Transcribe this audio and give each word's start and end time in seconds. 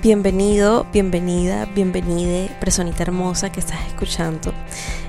Bienvenido, 0.00 0.86
bienvenida, 0.92 1.64
bienvenide, 1.74 2.56
personita 2.60 3.02
hermosa 3.02 3.50
que 3.50 3.58
estás 3.58 3.84
escuchando. 3.88 4.54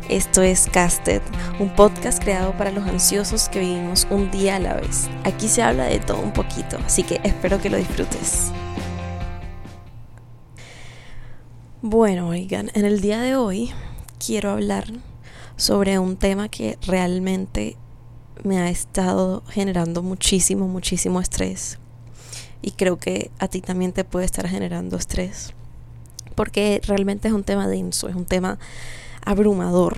Esto 0.09 0.41
es 0.41 0.67
Casted, 0.67 1.21
un 1.59 1.69
podcast 1.75 2.19
creado 2.19 2.53
para 2.57 2.71
los 2.71 2.87
ansiosos 2.87 3.49
que 3.49 3.59
vivimos 3.59 4.07
un 4.09 4.31
día 4.31 4.55
a 4.55 4.59
la 4.59 4.73
vez. 4.73 5.07
Aquí 5.25 5.47
se 5.47 5.61
habla 5.61 5.85
de 5.85 5.99
todo 5.99 6.19
un 6.19 6.33
poquito, 6.33 6.79
así 6.83 7.03
que 7.03 7.21
espero 7.23 7.61
que 7.61 7.69
lo 7.69 7.77
disfrutes. 7.77 8.51
Bueno, 11.83 12.29
oigan, 12.29 12.71
en 12.73 12.83
el 12.83 12.99
día 12.99 13.21
de 13.21 13.35
hoy 13.35 13.71
quiero 14.17 14.49
hablar 14.49 14.85
sobre 15.55 15.99
un 15.99 16.17
tema 16.17 16.49
que 16.49 16.79
realmente 16.87 17.77
me 18.43 18.57
ha 18.57 18.71
estado 18.71 19.43
generando 19.49 20.01
muchísimo, 20.01 20.67
muchísimo 20.67 21.21
estrés 21.21 21.77
y 22.61 22.71
creo 22.71 22.97
que 22.97 23.31
a 23.39 23.47
ti 23.47 23.61
también 23.61 23.93
te 23.93 24.03
puede 24.03 24.25
estar 24.25 24.47
generando 24.47 24.97
estrés. 24.97 25.53
Porque 26.35 26.81
realmente 26.85 27.27
es 27.27 27.33
un 27.33 27.43
tema 27.43 27.67
denso, 27.67 28.09
es 28.09 28.15
un 28.15 28.25
tema 28.25 28.59
abrumador. 29.25 29.97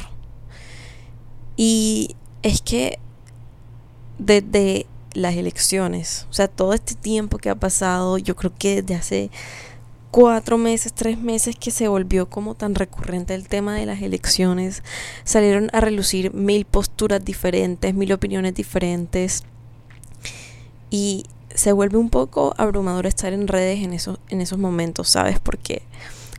Y 1.55 2.16
es 2.41 2.62
que 2.62 3.00
desde 4.17 4.88
las 5.13 5.36
elecciones, 5.36 6.27
o 6.30 6.34
sea, 6.34 6.48
todo 6.48 6.73
este 6.73 6.95
tiempo 6.95 7.38
que 7.38 7.50
ha 7.50 7.55
pasado, 7.55 8.17
yo 8.17 8.36
creo 8.36 8.53
que 8.58 8.81
desde 8.81 8.95
hace 8.95 9.31
cuatro 10.12 10.58
meses, 10.58 10.94
tres 10.94 11.17
meses 11.17 11.55
que 11.55 11.72
se 11.72 11.88
volvió 11.88 12.30
como 12.30 12.55
tan 12.55 12.75
recurrente 12.75 13.34
el 13.34 13.48
tema 13.48 13.75
de 13.75 13.86
las 13.86 14.02
elecciones, 14.02 14.84
salieron 15.23 15.70
a 15.73 15.81
relucir 15.81 16.34
mil 16.34 16.66
posturas 16.66 17.23
diferentes, 17.23 17.94
mil 17.94 18.12
opiniones 18.12 18.53
diferentes. 18.53 19.44
Y 20.89 21.25
se 21.62 21.74
vuelve 21.74 22.00
un 22.00 22.10
poco 22.10 22.56
abrumador 22.58 23.06
estar 23.06 23.34
en 23.34 23.48
redes 23.48 23.84
en 23.84 23.94
esos, 23.94 24.18
en 24.30 24.42
esos 24.42 24.58
momentos, 24.58 25.10
¿sabes? 25.10 25.40
Porque, 25.40 25.84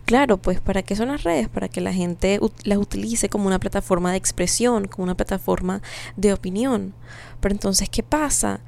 claro, 0.04 0.36
pues 0.36 0.60
¿para 0.60 0.82
qué 0.82 0.96
son 0.96 1.10
las 1.10 1.22
redes? 1.22 1.48
Para 1.48 1.68
que 1.68 1.80
la 1.80 1.92
gente 1.92 2.40
las 2.64 2.78
utilice 2.78 3.28
como 3.28 3.46
una 3.46 3.60
plataforma 3.60 4.10
de 4.10 4.16
expresión, 4.16 4.88
como 4.88 5.04
una 5.04 5.14
plataforma 5.14 5.80
de 6.16 6.32
opinión. 6.32 6.92
Pero 7.38 7.54
entonces, 7.54 7.88
¿qué 7.88 8.02
pasa? 8.02 8.62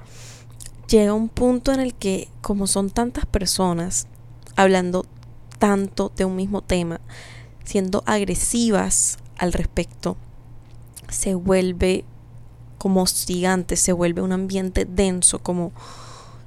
Llega 0.88 1.12
un 1.12 1.28
punto 1.28 1.72
en 1.72 1.80
el 1.80 1.92
que, 1.92 2.28
como 2.41 2.68
son 2.68 2.89
tantas 2.89 3.27
personas 3.27 4.06
hablando 4.55 5.06
tanto 5.58 6.12
de 6.14 6.24
un 6.24 6.36
mismo 6.36 6.62
tema, 6.62 7.00
siendo 7.64 8.05
agresivas 8.06 9.18
al 9.39 9.52
respecto, 9.52 10.16
se 11.08 11.34
vuelve 11.34 12.05
como 12.78 13.02
hostigante, 13.02 13.74
se 13.74 13.92
vuelve 13.92 14.22
un 14.22 14.30
ambiente 14.30 14.84
denso, 14.84 15.41
como 15.41 15.72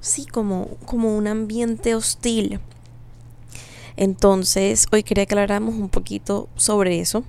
sí, 0.01 0.25
como, 0.25 0.67
como 0.85 1.15
un 1.15 1.27
ambiente 1.27 1.95
hostil. 1.95 2.59
Entonces, 3.95 4.85
hoy 4.91 5.03
quería 5.03 5.25
que 5.25 5.35
un 5.75 5.89
poquito 5.89 6.47
sobre 6.55 6.99
eso, 6.99 7.23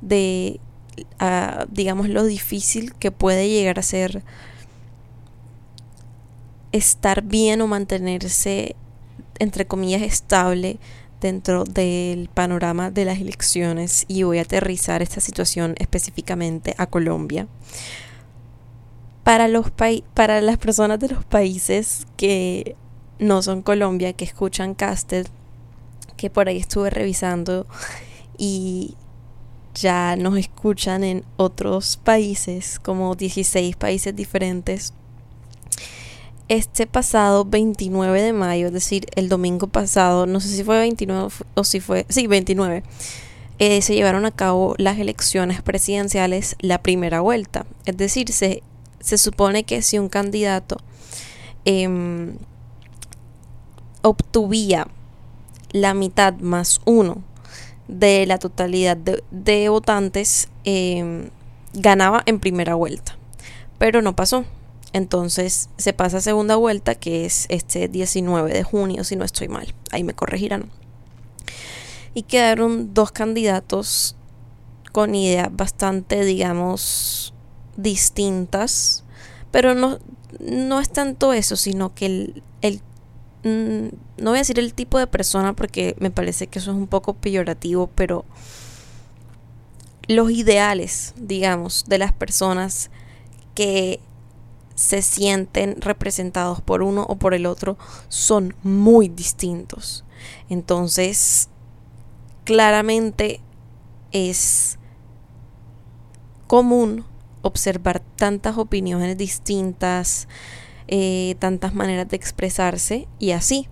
de, 0.00 0.60
ah, 1.18 1.66
digamos, 1.70 2.08
lo 2.08 2.24
difícil 2.24 2.94
que 2.94 3.10
puede 3.10 3.48
llegar 3.48 3.78
a 3.78 3.82
ser 3.82 4.22
estar 6.72 7.22
bien 7.22 7.60
o 7.60 7.66
mantenerse, 7.66 8.76
entre 9.38 9.66
comillas, 9.66 10.02
estable 10.02 10.78
dentro 11.20 11.64
del 11.64 12.28
panorama 12.32 12.90
de 12.90 13.04
las 13.04 13.20
elecciones 13.20 14.06
y 14.08 14.24
voy 14.24 14.38
a 14.38 14.42
aterrizar 14.42 15.02
esta 15.02 15.20
situación 15.20 15.74
específicamente 15.78 16.74
a 16.78 16.86
Colombia 16.86 17.46
para, 19.24 19.48
los 19.48 19.70
para 20.14 20.40
las 20.40 20.58
personas 20.58 20.98
de 20.98 21.08
los 21.08 21.24
países 21.24 22.06
que 22.16 22.76
no 23.18 23.42
son 23.42 23.62
Colombia, 23.62 24.12
que 24.12 24.24
escuchan 24.24 24.74
Casted, 24.74 25.26
que 26.16 26.30
por 26.30 26.48
ahí 26.48 26.58
estuve 26.58 26.90
revisando 26.90 27.66
y 28.36 28.96
ya 29.74 30.16
nos 30.16 30.36
escuchan 30.36 31.04
en 31.04 31.24
otros 31.36 31.96
países, 31.96 32.78
como 32.80 33.14
16 33.14 33.76
países 33.76 34.14
diferentes. 34.14 34.92
Este 36.48 36.86
pasado 36.86 37.44
29 37.44 38.20
de 38.20 38.32
mayo, 38.32 38.66
es 38.66 38.72
decir, 38.72 39.06
el 39.14 39.28
domingo 39.28 39.68
pasado, 39.68 40.26
no 40.26 40.40
sé 40.40 40.48
si 40.48 40.64
fue 40.64 40.78
29 40.78 41.28
o 41.54 41.64
si 41.64 41.80
fue, 41.80 42.04
sí, 42.08 42.26
29, 42.26 42.82
eh, 43.58 43.80
se 43.80 43.94
llevaron 43.94 44.26
a 44.26 44.32
cabo 44.32 44.74
las 44.76 44.98
elecciones 44.98 45.62
presidenciales, 45.62 46.56
la 46.58 46.82
primera 46.82 47.20
vuelta. 47.20 47.64
Es 47.86 47.96
decir, 47.96 48.30
se 48.32 48.62
se 49.02 49.18
supone 49.18 49.64
que 49.64 49.82
si 49.82 49.98
un 49.98 50.08
candidato 50.08 50.78
eh, 51.64 51.88
obtuvía 54.02 54.88
la 55.72 55.94
mitad 55.94 56.34
más 56.34 56.80
uno 56.84 57.22
de 57.88 58.26
la 58.26 58.38
totalidad 58.38 58.96
de, 58.96 59.68
votantes, 59.68 60.48
em, 60.64 61.30
ganaba 61.74 62.22
en 62.26 62.40
primera 62.40 62.74
vuelta. 62.74 63.16
Pero 63.78 64.02
no 64.02 64.14
pasó. 64.14 64.44
Entonces 64.92 65.70
se 65.78 65.92
pasa 65.92 66.18
a 66.18 66.20
segunda 66.20 66.56
vuelta, 66.56 66.94
que 66.94 67.24
es 67.24 67.46
este 67.48 67.88
19 67.88 68.52
de 68.52 68.62
junio, 68.62 69.04
si 69.04 69.16
no 69.16 69.24
estoy 69.24 69.48
mal. 69.48 69.74
Ahí 69.90 70.04
me 70.04 70.14
corregirán. 70.14 70.70
Y 72.14 72.22
quedaron 72.22 72.92
dos 72.92 73.10
candidatos 73.10 74.16
con 74.92 75.14
ideas 75.14 75.48
bastante, 75.50 76.24
digamos, 76.24 77.31
distintas, 77.76 79.04
pero 79.50 79.74
no, 79.74 79.98
no 80.40 80.80
es 80.80 80.90
tanto 80.90 81.32
eso, 81.32 81.56
sino 81.56 81.94
que 81.94 82.06
el, 82.06 82.42
el 82.62 82.80
mm, 83.44 83.94
no 84.22 84.30
voy 84.30 84.38
a 84.38 84.42
decir 84.42 84.58
el 84.58 84.74
tipo 84.74 84.98
de 84.98 85.06
persona 85.06 85.54
porque 85.54 85.96
me 85.98 86.10
parece 86.10 86.46
que 86.46 86.58
eso 86.58 86.70
es 86.70 86.76
un 86.76 86.86
poco 86.86 87.14
peyorativo, 87.14 87.90
pero 87.94 88.24
los 90.08 90.30
ideales, 90.30 91.14
digamos, 91.16 91.84
de 91.86 91.98
las 91.98 92.12
personas 92.12 92.90
que 93.54 94.00
se 94.74 95.02
sienten 95.02 95.80
representados 95.80 96.60
por 96.60 96.82
uno 96.82 97.04
o 97.08 97.16
por 97.16 97.34
el 97.34 97.46
otro 97.46 97.76
son 98.08 98.54
muy 98.62 99.08
distintos. 99.08 100.04
Entonces, 100.48 101.48
claramente 102.44 103.40
es 104.12 104.78
común 106.46 107.04
observar 107.42 108.00
tantas 108.00 108.56
opiniones 108.56 109.16
distintas, 109.18 110.28
eh, 110.88 111.36
tantas 111.38 111.74
maneras 111.74 112.08
de 112.08 112.16
expresarse 112.16 113.08
y 113.18 113.32
así. 113.32 113.68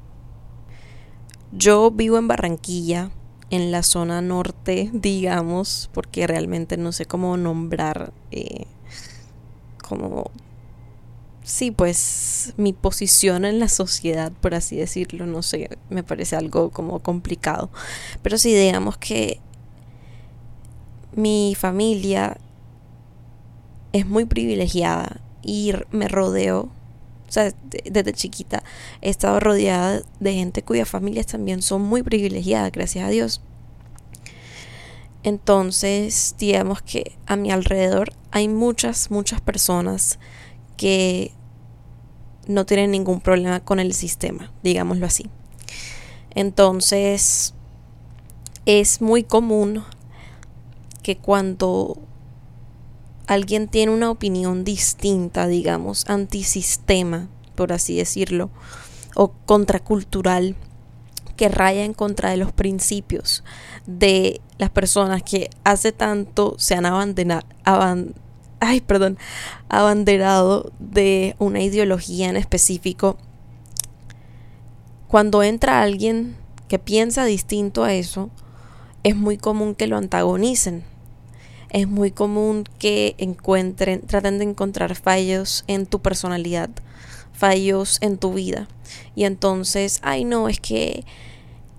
Yo 1.53 1.91
vivo 1.91 2.19
en 2.19 2.29
Barranquilla, 2.29 3.11
en 3.51 3.73
la 3.73 3.83
zona 3.83 4.21
norte, 4.21 4.91
digamos, 4.93 5.91
porque 5.93 6.27
realmente 6.27 6.77
no 6.77 6.93
sé 6.93 7.07
cómo 7.07 7.37
nombrar 7.37 8.13
eh, 8.31 8.67
como 9.83 10.31
sí, 11.51 11.71
pues 11.71 12.55
mi 12.57 12.73
posición 12.73 13.45
en 13.45 13.59
la 13.59 13.69
sociedad, 13.69 14.33
por 14.41 14.55
así 14.55 14.77
decirlo, 14.77 15.27
no 15.27 15.43
sé, 15.43 15.69
me 15.91 16.03
parece 16.03 16.37
algo 16.37 16.71
como 16.71 17.01
complicado. 17.01 17.71
Pero 18.23 18.39
sí, 18.39 18.55
digamos 18.55 18.97
que 18.97 19.41
mi 21.15 21.57
familia 21.59 22.39
es 23.93 24.07
muy 24.07 24.25
privilegiada 24.25 25.21
y 25.43 25.73
me 25.91 26.09
rodeo, 26.09 26.71
o 27.29 27.33
sea, 27.33 27.53
desde 27.85 28.13
chiquita 28.13 28.63
he 29.01 29.11
estado 29.11 29.41
rodeada 29.41 30.03
de 30.19 30.35
gente 30.35 30.63
cuyas 30.63 30.89
familias 30.89 31.27
también 31.27 31.63
son 31.63 31.83
muy 31.83 32.03
privilegiadas, 32.03 32.73
gracias 32.73 33.07
a 33.07 33.11
Dios. 33.11 33.41
Entonces, 35.23 36.35
digamos 36.39 36.81
que 36.83 37.17
a 37.27 37.37
mi 37.37 37.51
alrededor 37.51 38.13
hay 38.31 38.49
muchas, 38.49 39.11
muchas 39.11 39.41
personas 39.41 40.19
que 40.77 41.33
no 42.47 42.65
tienen 42.65 42.91
ningún 42.91 43.21
problema 43.21 43.61
con 43.61 43.81
el 43.81 43.93
sistema, 43.93 44.51
digámoslo 44.63 45.07
así. 45.07 45.27
Entonces, 46.35 47.55
es 48.65 49.03
muy 49.03 49.25
común 49.25 49.85
que 51.03 51.17
cuando 51.17 51.99
alguien 53.31 53.69
tiene 53.69 53.93
una 53.93 54.11
opinión 54.11 54.65
distinta, 54.65 55.47
digamos, 55.47 56.05
antisistema, 56.11 57.29
por 57.55 57.73
así 57.73 57.97
decirlo, 57.97 58.51
o 59.15 59.31
contracultural, 59.47 60.57
que 61.37 61.49
raya 61.49 61.85
en 61.85 61.95
contra 61.95 62.31
de 62.31 62.39
los 62.39 62.51
principios 62.51 63.45
de 63.87 64.41
las 64.59 64.71
personas 64.71 65.23
que 65.23 65.49
hace 65.63 65.93
tanto 65.93 66.57
se 66.59 66.75
han 66.75 66.87
perdón, 68.85 69.17
abanderado 69.69 70.73
de 70.81 71.37
una 71.39 71.61
ideología 71.61 72.29
en 72.29 72.37
específico. 72.37 73.17
Cuando 75.07 75.45
entra 75.45 75.83
alguien 75.83 76.35
que 76.67 76.81
piensa 76.81 77.25
distinto 77.25 77.85
a 77.85 77.95
eso, 77.95 78.29
es 79.05 79.15
muy 79.15 79.39
común 79.39 79.77
que 79.77 79.87
lo 79.87 79.97
antagonicen 79.97 80.90
es 81.71 81.89
muy 81.89 82.11
común 82.11 82.65
que 82.79 83.15
encuentren, 83.19 84.01
traten 84.03 84.39
de 84.39 84.45
encontrar 84.45 84.95
fallos 84.95 85.65
en 85.67 85.87
tu 85.87 86.01
personalidad 86.01 86.71
fallos 87.41 87.99
en 88.03 88.19
tu 88.19 88.35
vida. 88.35 88.69
Y 89.17 89.25
entonces, 89.25 89.99
ay 90.03 90.25
no, 90.25 90.49
es 90.49 90.61
que 90.61 91.05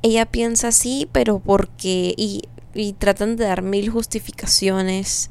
ella 0.02 0.26
piensa 0.26 0.70
así, 0.70 1.08
pero 1.12 1.40
porque... 1.40 2.14
Y, 2.18 2.44
y 2.74 2.94
tratan 2.94 3.36
de 3.36 3.46
dar 3.46 3.62
mil 3.62 3.90
justificaciones. 3.90 5.30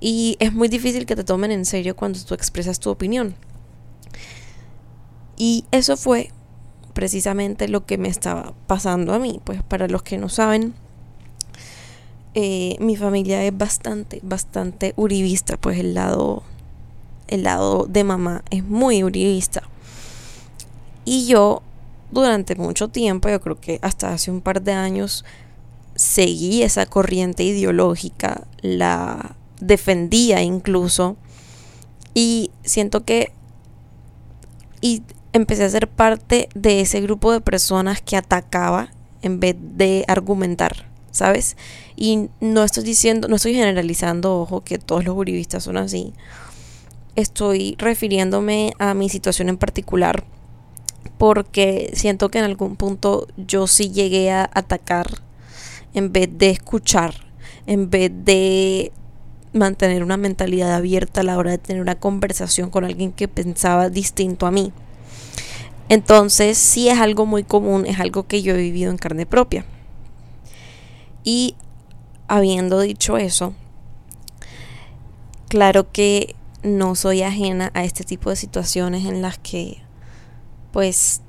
Y 0.00 0.36
es 0.38 0.52
muy 0.52 0.68
difícil 0.68 1.06
que 1.06 1.16
te 1.16 1.24
tomen 1.24 1.50
en 1.50 1.64
serio 1.64 1.96
cuando 1.96 2.22
tú 2.22 2.34
expresas 2.34 2.78
tu 2.78 2.90
opinión. 2.90 3.34
Y 5.38 5.64
eso 5.70 5.96
fue 5.96 6.30
precisamente 6.92 7.68
lo 7.68 7.86
que 7.86 7.96
me 7.96 8.08
estaba 8.08 8.54
pasando 8.66 9.14
a 9.14 9.18
mí. 9.18 9.40
Pues 9.44 9.62
para 9.62 9.88
los 9.88 10.02
que 10.02 10.18
no 10.18 10.28
saben, 10.28 10.74
eh, 12.38 12.76
mi 12.80 12.96
familia 12.96 13.42
es 13.44 13.56
bastante, 13.56 14.20
bastante 14.22 14.92
uribista. 14.96 15.56
Pues 15.56 15.78
el 15.78 15.94
lado, 15.94 16.42
el 17.28 17.44
lado 17.44 17.86
de 17.88 18.04
mamá 18.04 18.44
es 18.50 18.62
muy 18.62 19.02
uribista. 19.02 19.62
Y 21.06 21.26
yo 21.26 21.62
durante 22.10 22.54
mucho 22.54 22.88
tiempo, 22.88 23.30
yo 23.30 23.40
creo 23.40 23.58
que 23.58 23.78
hasta 23.80 24.12
hace 24.12 24.30
un 24.30 24.42
par 24.42 24.60
de 24.60 24.72
años, 24.72 25.24
seguí 25.94 26.62
esa 26.62 26.84
corriente 26.84 27.42
ideológica, 27.42 28.46
la 28.60 29.34
defendía 29.58 30.42
incluso. 30.42 31.16
Y 32.12 32.50
siento 32.64 33.04
que... 33.04 33.32
Y 34.82 35.02
empecé 35.32 35.64
a 35.64 35.70
ser 35.70 35.88
parte 35.88 36.50
de 36.54 36.82
ese 36.82 37.00
grupo 37.00 37.32
de 37.32 37.40
personas 37.40 38.02
que 38.02 38.18
atacaba 38.18 38.90
en 39.22 39.40
vez 39.40 39.56
de 39.58 40.04
argumentar, 40.06 40.86
¿sabes? 41.16 41.56
Y 41.96 42.28
no 42.40 42.62
estoy 42.64 42.84
diciendo, 42.84 43.28
no 43.28 43.36
estoy 43.36 43.54
generalizando, 43.54 44.40
ojo, 44.40 44.62
que 44.62 44.78
todos 44.78 45.04
los 45.04 45.16
uribistas 45.16 45.64
son 45.64 45.76
así. 45.76 46.12
Estoy 47.14 47.76
refiriéndome 47.78 48.72
a 48.78 48.94
mi 48.94 49.08
situación 49.08 49.48
en 49.48 49.56
particular 49.56 50.24
porque 51.18 51.90
siento 51.94 52.28
que 52.28 52.38
en 52.38 52.44
algún 52.44 52.76
punto 52.76 53.26
yo 53.36 53.66
sí 53.66 53.90
llegué 53.90 54.30
a 54.30 54.50
atacar 54.52 55.06
en 55.94 56.12
vez 56.12 56.28
de 56.36 56.50
escuchar, 56.50 57.14
en 57.66 57.88
vez 57.88 58.10
de 58.14 58.92
mantener 59.52 60.02
una 60.02 60.18
mentalidad 60.18 60.74
abierta 60.74 61.22
a 61.22 61.24
la 61.24 61.38
hora 61.38 61.52
de 61.52 61.58
tener 61.58 61.80
una 61.80 61.94
conversación 61.94 62.70
con 62.70 62.84
alguien 62.84 63.12
que 63.12 63.28
pensaba 63.28 63.88
distinto 63.88 64.46
a 64.46 64.50
mí. 64.50 64.72
Entonces 65.88 66.58
sí 66.58 66.88
es 66.88 66.98
algo 66.98 67.26
muy 67.26 67.44
común, 67.44 67.86
es 67.86 68.00
algo 68.00 68.26
que 68.26 68.42
yo 68.42 68.54
he 68.54 68.58
vivido 68.58 68.90
en 68.90 68.98
carne 68.98 69.24
propia. 69.24 69.64
Y 71.26 71.56
habiendo 72.28 72.78
dicho 72.78 73.18
eso, 73.18 73.52
claro 75.48 75.90
que 75.90 76.36
no 76.62 76.94
soy 76.94 77.22
ajena 77.22 77.72
a 77.74 77.82
este 77.82 78.04
tipo 78.04 78.30
de 78.30 78.36
situaciones 78.36 79.04
en 79.06 79.22
las 79.22 79.36
que 79.36 79.78
pues 80.70 81.22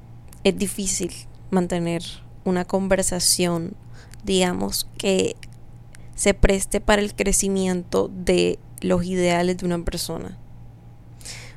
es 0.44 0.56
difícil 0.56 1.12
mantener 1.50 2.04
una 2.46 2.64
conversación, 2.64 3.76
digamos, 4.24 4.88
que 5.00 5.36
se 6.16 6.36
preste 6.36 6.80
para 6.80 7.02
el 7.02 7.16
crecimiento 7.16 8.12
de 8.14 8.60
los 8.82 9.04
ideales 9.04 9.58
de 9.58 9.66
una 9.66 9.84
persona. 9.84 10.38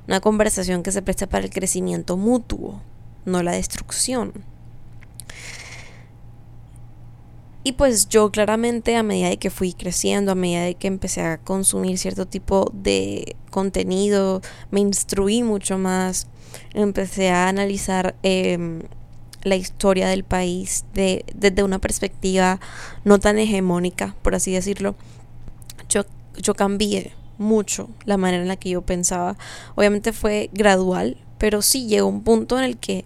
Una 0.09 0.21
conversación 0.21 0.83
que 0.83 0.93
se 0.93 1.03
preste 1.03 1.27
para 1.27 1.45
el 1.45 1.51
crecimiento 1.51 2.17
mutuo, 2.17 2.81
no 3.27 3.43
la 3.43 3.53
destrucción. 3.53 4.33
Y 7.63 7.73
pues 7.73 8.09
yo 8.09 8.31
claramente 8.31 8.97
a 8.97 9.03
medida 9.03 9.29
de 9.29 9.37
que 9.37 9.51
fui 9.51 9.75
creciendo, 9.75 10.33
a 10.33 10.35
medida 10.35 10.63
de 10.63 10.77
que 10.77 10.89
empecé 10.89 11.21
a 11.21 11.39
consumir 11.39 11.99
cierto 11.99 12.27
tipo 12.27 12.71
de 12.73 13.37
contenido, 13.51 14.41
me 14.71 14.81
instruí 14.81 15.43
mucho 15.43 15.77
más, 15.77 16.27
empecé 16.73 17.31
a 17.31 17.49
analizar 17.49 18.15
em, 18.23 18.83
la 19.43 19.57
historia 19.57 20.09
del 20.09 20.25
país 20.25 20.87
de, 20.95 21.25
desde 21.35 21.63
una 21.63 21.79
perspectiva 21.79 22.61
no 23.05 23.19
tan 23.19 23.39
hegemónica, 23.39 24.17
por 24.23 24.35
así 24.35 24.53
decirlo. 24.53 24.95
Yo, 25.91 26.05
yo 26.37 26.55
cambié 26.55 27.13
mucho 27.37 27.91
la 28.05 28.17
manera 28.17 28.43
en 28.43 28.49
la 28.49 28.57
que 28.57 28.71
yo 28.71 28.83
pensaba. 28.83 29.37
Obviamente 29.75 30.13
fue 30.13 30.49
gradual, 30.53 31.19
pero 31.39 31.61
sí 31.61 31.89
llegó 31.89 32.09
un 32.09 32.23
punto 32.23 32.59
en 32.59 32.65
el 32.65 32.79
que 32.79 33.05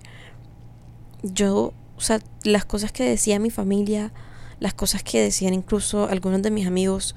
yo, 1.22 1.72
o 1.96 2.00
sea, 2.00 2.20
las 2.42 2.64
cosas 2.64 2.92
que 2.92 3.04
decía 3.04 3.38
mi 3.38 3.50
familia, 3.50 4.12
las 4.64 4.72
cosas 4.72 5.02
que 5.02 5.20
decían 5.20 5.52
incluso 5.52 6.08
algunos 6.08 6.40
de 6.40 6.50
mis 6.50 6.66
amigos, 6.66 7.14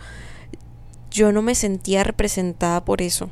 yo 1.09 1.31
no 1.31 1.41
me 1.41 1.55
sentía 1.55 2.03
representada 2.03 2.83
por 2.83 3.01
eso. 3.01 3.29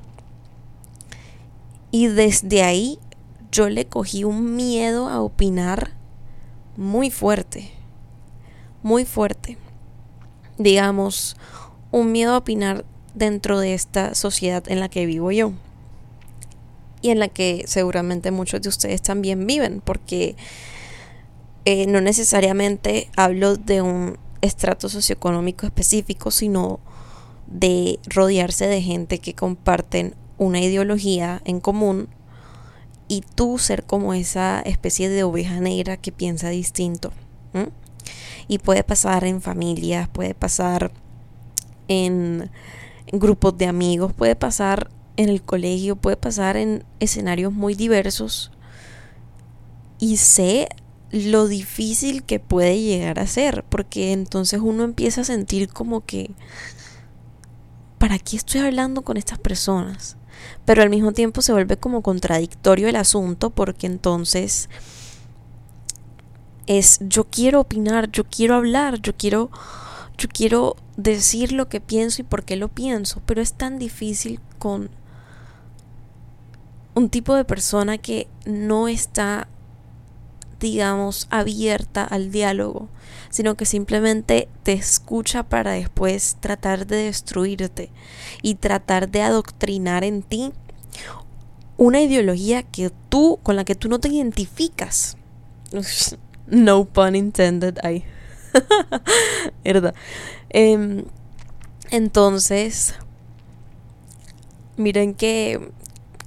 Y 1.91 2.07
desde 2.07 2.63
ahí 2.63 2.97
yo 3.51 3.67
le 3.67 3.87
cogí 3.87 4.23
un 4.23 4.55
miedo 4.55 5.09
a 5.09 5.19
opinar 5.19 5.91
muy 6.77 7.11
fuerte, 7.11 7.71
muy 8.83 9.03
fuerte. 9.03 9.57
Digamos, 10.57 11.35
un 11.91 12.13
miedo 12.13 12.35
a 12.35 12.37
opinar 12.37 12.85
dentro 13.15 13.59
de 13.59 13.73
esta 13.73 14.15
sociedad 14.15 14.63
en 14.71 14.79
la 14.79 14.87
que 14.87 15.05
vivo 15.05 15.33
yo. 15.33 15.51
Y 17.01 17.09
en 17.09 17.19
la 17.19 17.27
que 17.27 17.65
seguramente 17.67 18.31
muchos 18.31 18.61
de 18.61 18.69
ustedes 18.69 19.01
también 19.01 19.45
viven, 19.45 19.81
porque 19.83 20.37
eh, 21.65 21.87
no 21.87 21.99
necesariamente 21.99 23.09
hablo 23.15 23.57
de 23.57 23.81
un 23.81 24.17
estrato 24.41 24.87
socioeconómico 24.87 25.65
específico, 25.65 26.29
sino 26.29 26.79
de 27.47 27.99
rodearse 28.07 28.67
de 28.67 28.81
gente 28.81 29.19
que 29.19 29.33
comparten 29.33 30.15
una 30.37 30.59
ideología 30.59 31.41
en 31.45 31.59
común 31.59 32.07
y 33.07 33.21
tú 33.21 33.57
ser 33.57 33.83
como 33.83 34.13
esa 34.13 34.61
especie 34.61 35.09
de 35.09 35.23
oveja 35.23 35.59
negra 35.59 35.97
que 35.97 36.11
piensa 36.11 36.49
distinto. 36.49 37.11
Y 38.47 38.59
puede 38.59 38.83
pasar 38.83 39.23
en 39.23 39.41
familias, 39.41 40.07
puede 40.07 40.35
pasar 40.35 40.91
en, 41.87 42.51
en 43.07 43.19
grupos 43.19 43.57
de 43.57 43.65
amigos, 43.65 44.13
puede 44.13 44.35
pasar 44.35 44.91
en 45.17 45.29
el 45.29 45.41
colegio, 45.41 45.95
puede 45.95 46.17
pasar 46.17 46.57
en 46.57 46.83
escenarios 46.99 47.53
muy 47.53 47.73
diversos. 47.73 48.51
Y 49.97 50.17
sé 50.17 50.67
lo 51.11 51.47
difícil 51.47 52.23
que 52.23 52.39
puede 52.39 52.81
llegar 52.81 53.19
a 53.19 53.27
ser, 53.27 53.63
porque 53.63 54.11
entonces 54.11 54.59
uno 54.61 54.83
empieza 54.83 55.21
a 55.21 55.25
sentir 55.25 55.69
como 55.69 56.05
que, 56.05 56.31
¿para 57.97 58.19
qué 58.19 58.37
estoy 58.37 58.61
hablando 58.61 59.01
con 59.03 59.17
estas 59.17 59.39
personas? 59.39 60.17
Pero 60.65 60.81
al 60.81 60.89
mismo 60.89 61.11
tiempo 61.13 61.41
se 61.41 61.53
vuelve 61.53 61.77
como 61.77 62.01
contradictorio 62.01 62.87
el 62.87 62.95
asunto, 62.95 63.49
porque 63.49 63.87
entonces 63.87 64.69
es 66.67 66.99
yo 67.01 67.25
quiero 67.25 67.61
opinar, 67.61 68.11
yo 68.11 68.23
quiero 68.25 68.55
hablar, 68.55 68.99
yo 69.01 69.13
quiero 69.15 69.51
yo 70.17 70.29
quiero 70.29 70.77
decir 70.95 71.51
lo 71.51 71.67
que 71.67 71.81
pienso 71.81 72.21
y 72.21 72.25
por 72.25 72.43
qué 72.43 72.55
lo 72.55 72.69
pienso, 72.69 73.21
pero 73.25 73.41
es 73.41 73.53
tan 73.53 73.77
difícil 73.79 74.39
con 74.59 74.89
un 76.93 77.09
tipo 77.09 77.35
de 77.35 77.43
persona 77.43 77.97
que 77.97 78.27
no 78.45 78.87
está 78.87 79.49
digamos, 80.59 81.27
abierta 81.29 82.03
al 82.03 82.31
diálogo, 82.31 82.89
sino 83.29 83.55
que 83.55 83.65
simplemente 83.65 84.47
te 84.63 84.73
escucha 84.73 85.43
para 85.43 85.71
después 85.71 86.37
tratar 86.39 86.87
de 86.87 86.97
destruirte 86.97 87.91
y 88.41 88.55
tratar 88.55 89.09
de 89.09 89.21
adoctrinar 89.21 90.03
en 90.03 90.23
ti 90.23 90.53
una 91.77 92.01
ideología 92.01 92.63
que 92.63 92.91
tú, 93.09 93.39
con 93.43 93.55
la 93.55 93.65
que 93.65 93.75
tú 93.75 93.89
no 93.89 93.99
te 93.99 94.09
identificas. 94.09 95.17
No 96.47 96.85
pun 96.85 97.15
intended, 97.15 97.79
ahí. 97.81 98.05
¿Verdad? 99.63 99.95
Em, 100.49 101.05
entonces, 101.89 102.93
miren 104.77 105.15
que 105.15 105.71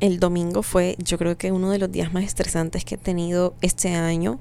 el 0.00 0.20
domingo 0.20 0.62
fue 0.62 0.96
yo 0.98 1.18
creo 1.18 1.36
que 1.36 1.52
uno 1.52 1.70
de 1.70 1.78
los 1.78 1.90
días 1.90 2.12
más 2.12 2.24
estresantes 2.24 2.84
que 2.84 2.96
he 2.96 2.98
tenido 2.98 3.54
este 3.60 3.94
año. 3.94 4.38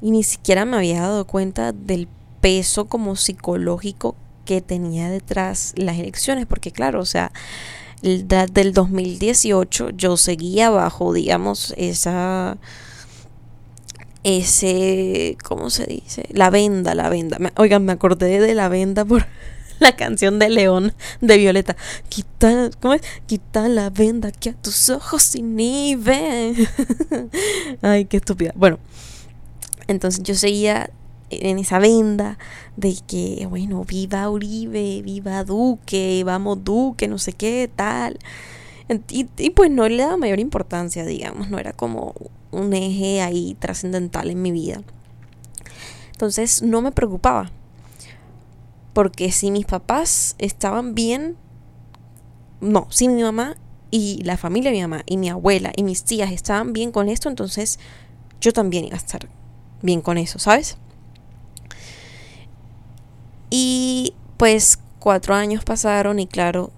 Y 0.00 0.10
ni 0.10 0.22
siquiera 0.22 0.64
me 0.64 0.76
había 0.76 1.02
dado 1.02 1.26
cuenta 1.26 1.72
del 1.72 2.08
peso 2.40 2.86
como 2.86 3.16
psicológico 3.16 4.16
que 4.44 4.60
tenía 4.60 5.08
detrás 5.08 5.72
las 5.76 5.98
elecciones 5.98 6.46
porque 6.46 6.72
claro 6.72 7.00
o 7.00 7.04
sea 7.04 7.30
del 8.02 8.72
2018 8.72 9.90
yo 9.90 10.16
seguía 10.16 10.68
bajo 10.70 11.12
digamos 11.12 11.72
esa 11.76 12.58
ese 14.24 15.36
cómo 15.44 15.70
se 15.70 15.86
dice 15.86 16.24
la 16.32 16.50
venda 16.50 16.96
la 16.96 17.08
venda. 17.08 17.38
Oigan 17.56 17.84
me 17.84 17.92
acordé 17.92 18.40
de 18.40 18.54
la 18.54 18.68
venda 18.68 19.04
por 19.04 19.26
la 19.82 19.96
canción 19.96 20.38
de 20.38 20.48
León 20.48 20.94
de 21.20 21.36
Violeta. 21.36 21.76
Quita, 22.08 22.70
¿cómo 22.80 22.94
es? 22.94 23.02
Quita 23.26 23.68
la 23.68 23.90
venda 23.90 24.30
que 24.30 24.50
a 24.50 24.54
tus 24.54 24.88
ojos 24.88 25.34
ven. 25.34 26.54
Ay, 27.82 28.06
qué 28.06 28.16
estúpida. 28.16 28.52
Bueno, 28.54 28.78
entonces 29.88 30.22
yo 30.22 30.34
seguía 30.34 30.90
en 31.30 31.58
esa 31.58 31.78
venda 31.78 32.38
de 32.76 32.96
que, 33.06 33.46
bueno, 33.48 33.84
viva 33.84 34.28
Uribe, 34.28 35.02
viva 35.02 35.44
Duque, 35.44 36.22
vamos 36.24 36.62
Duque, 36.64 37.08
no 37.08 37.18
sé 37.18 37.32
qué, 37.32 37.70
tal. 37.74 38.18
Y, 39.08 39.50
pues 39.50 39.70
no 39.70 39.88
le 39.88 40.02
daba 40.02 40.16
mayor 40.16 40.38
importancia, 40.38 41.04
digamos, 41.04 41.48
no 41.48 41.58
era 41.58 41.72
como 41.72 42.14
un 42.50 42.74
eje 42.74 43.22
ahí 43.22 43.56
trascendental 43.58 44.30
en 44.30 44.42
mi 44.42 44.52
vida. 44.52 44.82
Entonces 46.12 46.62
no 46.62 46.82
me 46.82 46.92
preocupaba. 46.92 47.50
Porque 48.92 49.32
si 49.32 49.50
mis 49.50 49.66
papás 49.66 50.34
estaban 50.38 50.94
bien, 50.94 51.36
no, 52.60 52.86
si 52.90 53.08
mi 53.08 53.22
mamá 53.22 53.56
y 53.90 54.22
la 54.24 54.36
familia 54.36 54.70
de 54.70 54.76
mi 54.76 54.82
mamá 54.82 55.02
y 55.06 55.16
mi 55.16 55.28
abuela 55.28 55.72
y 55.76 55.82
mis 55.82 56.04
tías 56.04 56.30
estaban 56.30 56.72
bien 56.72 56.92
con 56.92 57.08
esto, 57.08 57.28
entonces 57.28 57.78
yo 58.40 58.52
también 58.52 58.84
iba 58.84 58.94
a 58.94 58.98
estar 58.98 59.28
bien 59.82 60.00
con 60.00 60.18
eso, 60.18 60.38
¿sabes? 60.38 60.76
Y 63.50 64.14
pues 64.36 64.78
cuatro 64.98 65.34
años 65.34 65.64
pasaron 65.64 66.18
y 66.18 66.26
claro, 66.26 66.70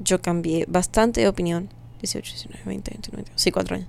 yo 0.00 0.20
cambié 0.20 0.64
bastante 0.68 1.20
de 1.20 1.28
opinión. 1.28 1.68
18, 2.00 2.32
19, 2.32 2.62
20, 2.64 2.90
21, 2.90 3.24
Sí, 3.34 3.50
cuatro 3.50 3.76
años. 3.76 3.88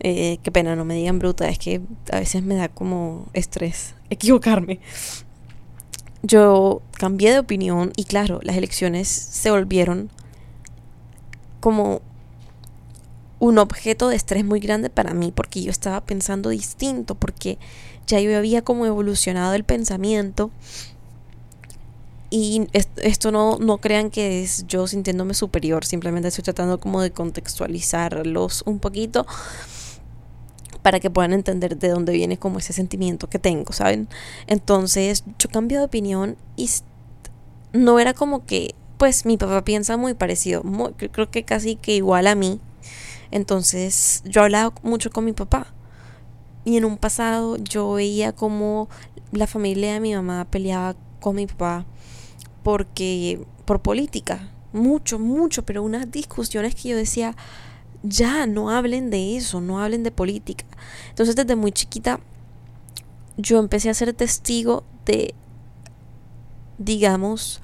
Eh, 0.00 0.38
qué 0.42 0.52
pena, 0.52 0.76
no 0.76 0.84
me 0.84 0.94
digan 0.94 1.18
bruta, 1.18 1.48
es 1.48 1.58
que 1.58 1.80
a 2.12 2.18
veces 2.18 2.42
me 2.42 2.54
da 2.54 2.68
como 2.68 3.26
estrés 3.32 3.94
equivocarme. 4.10 4.80
Yo 6.22 6.82
cambié 6.92 7.32
de 7.32 7.38
opinión 7.38 7.92
y 7.96 8.04
claro, 8.04 8.40
las 8.42 8.56
elecciones 8.56 9.08
se 9.08 9.50
volvieron 9.50 10.10
como 11.60 12.00
un 13.38 13.58
objeto 13.58 14.08
de 14.08 14.16
estrés 14.16 14.44
muy 14.44 14.60
grande 14.60 14.90
para 14.90 15.14
mí 15.14 15.32
porque 15.34 15.62
yo 15.62 15.70
estaba 15.70 16.00
pensando 16.00 16.50
distinto, 16.50 17.14
porque 17.14 17.58
ya 18.06 18.20
yo 18.20 18.36
había 18.36 18.62
como 18.62 18.86
evolucionado 18.86 19.54
el 19.54 19.64
pensamiento. 19.64 20.50
Y 22.28 22.66
esto 22.72 23.30
no, 23.30 23.56
no 23.58 23.78
crean 23.78 24.10
que 24.10 24.42
es 24.42 24.66
yo 24.66 24.88
sintiéndome 24.88 25.32
superior, 25.32 25.84
simplemente 25.84 26.28
estoy 26.28 26.42
tratando 26.42 26.80
como 26.80 27.00
de 27.00 27.12
contextualizarlos 27.12 28.64
un 28.66 28.80
poquito 28.80 29.26
para 30.86 31.00
que 31.00 31.10
puedan 31.10 31.32
entender 31.32 31.76
de 31.76 31.88
dónde 31.88 32.12
viene 32.12 32.38
como 32.38 32.60
ese 32.60 32.72
sentimiento 32.72 33.28
que 33.28 33.40
tengo, 33.40 33.72
¿saben? 33.72 34.08
Entonces 34.46 35.24
yo 35.36 35.48
cambié 35.48 35.78
de 35.78 35.84
opinión 35.84 36.36
y 36.54 36.70
no 37.72 37.98
era 37.98 38.14
como 38.14 38.46
que, 38.46 38.76
pues 38.96 39.26
mi 39.26 39.36
papá 39.36 39.64
piensa 39.64 39.96
muy 39.96 40.14
parecido, 40.14 40.62
creo 40.96 41.28
que 41.28 41.42
casi 41.42 41.74
que 41.74 41.96
igual 41.96 42.28
a 42.28 42.36
mí. 42.36 42.60
Entonces 43.32 44.22
yo 44.26 44.42
hablaba 44.44 44.72
mucho 44.84 45.10
con 45.10 45.24
mi 45.24 45.32
papá. 45.32 45.74
Y 46.64 46.76
en 46.76 46.84
un 46.84 46.98
pasado 46.98 47.56
yo 47.56 47.94
veía 47.94 48.30
como 48.30 48.88
la 49.32 49.48
familia 49.48 49.94
de 49.94 49.98
mi 49.98 50.14
mamá 50.14 50.46
peleaba 50.48 50.94
con 51.18 51.34
mi 51.34 51.48
papá 51.48 51.84
porque 52.62 53.40
por 53.64 53.82
política, 53.82 54.52
mucho, 54.72 55.18
mucho, 55.18 55.64
pero 55.64 55.82
unas 55.82 56.12
discusiones 56.12 56.76
que 56.76 56.90
yo 56.90 56.96
decía, 56.96 57.34
ya 58.08 58.46
no 58.46 58.70
hablen 58.70 59.10
de 59.10 59.36
eso, 59.36 59.60
no 59.60 59.80
hablen 59.80 60.02
de 60.02 60.10
política. 60.10 60.64
Entonces 61.10 61.36
desde 61.36 61.56
muy 61.56 61.72
chiquita 61.72 62.20
yo 63.36 63.58
empecé 63.58 63.90
a 63.90 63.94
ser 63.94 64.12
testigo 64.14 64.84
de, 65.04 65.34
digamos, 66.78 67.60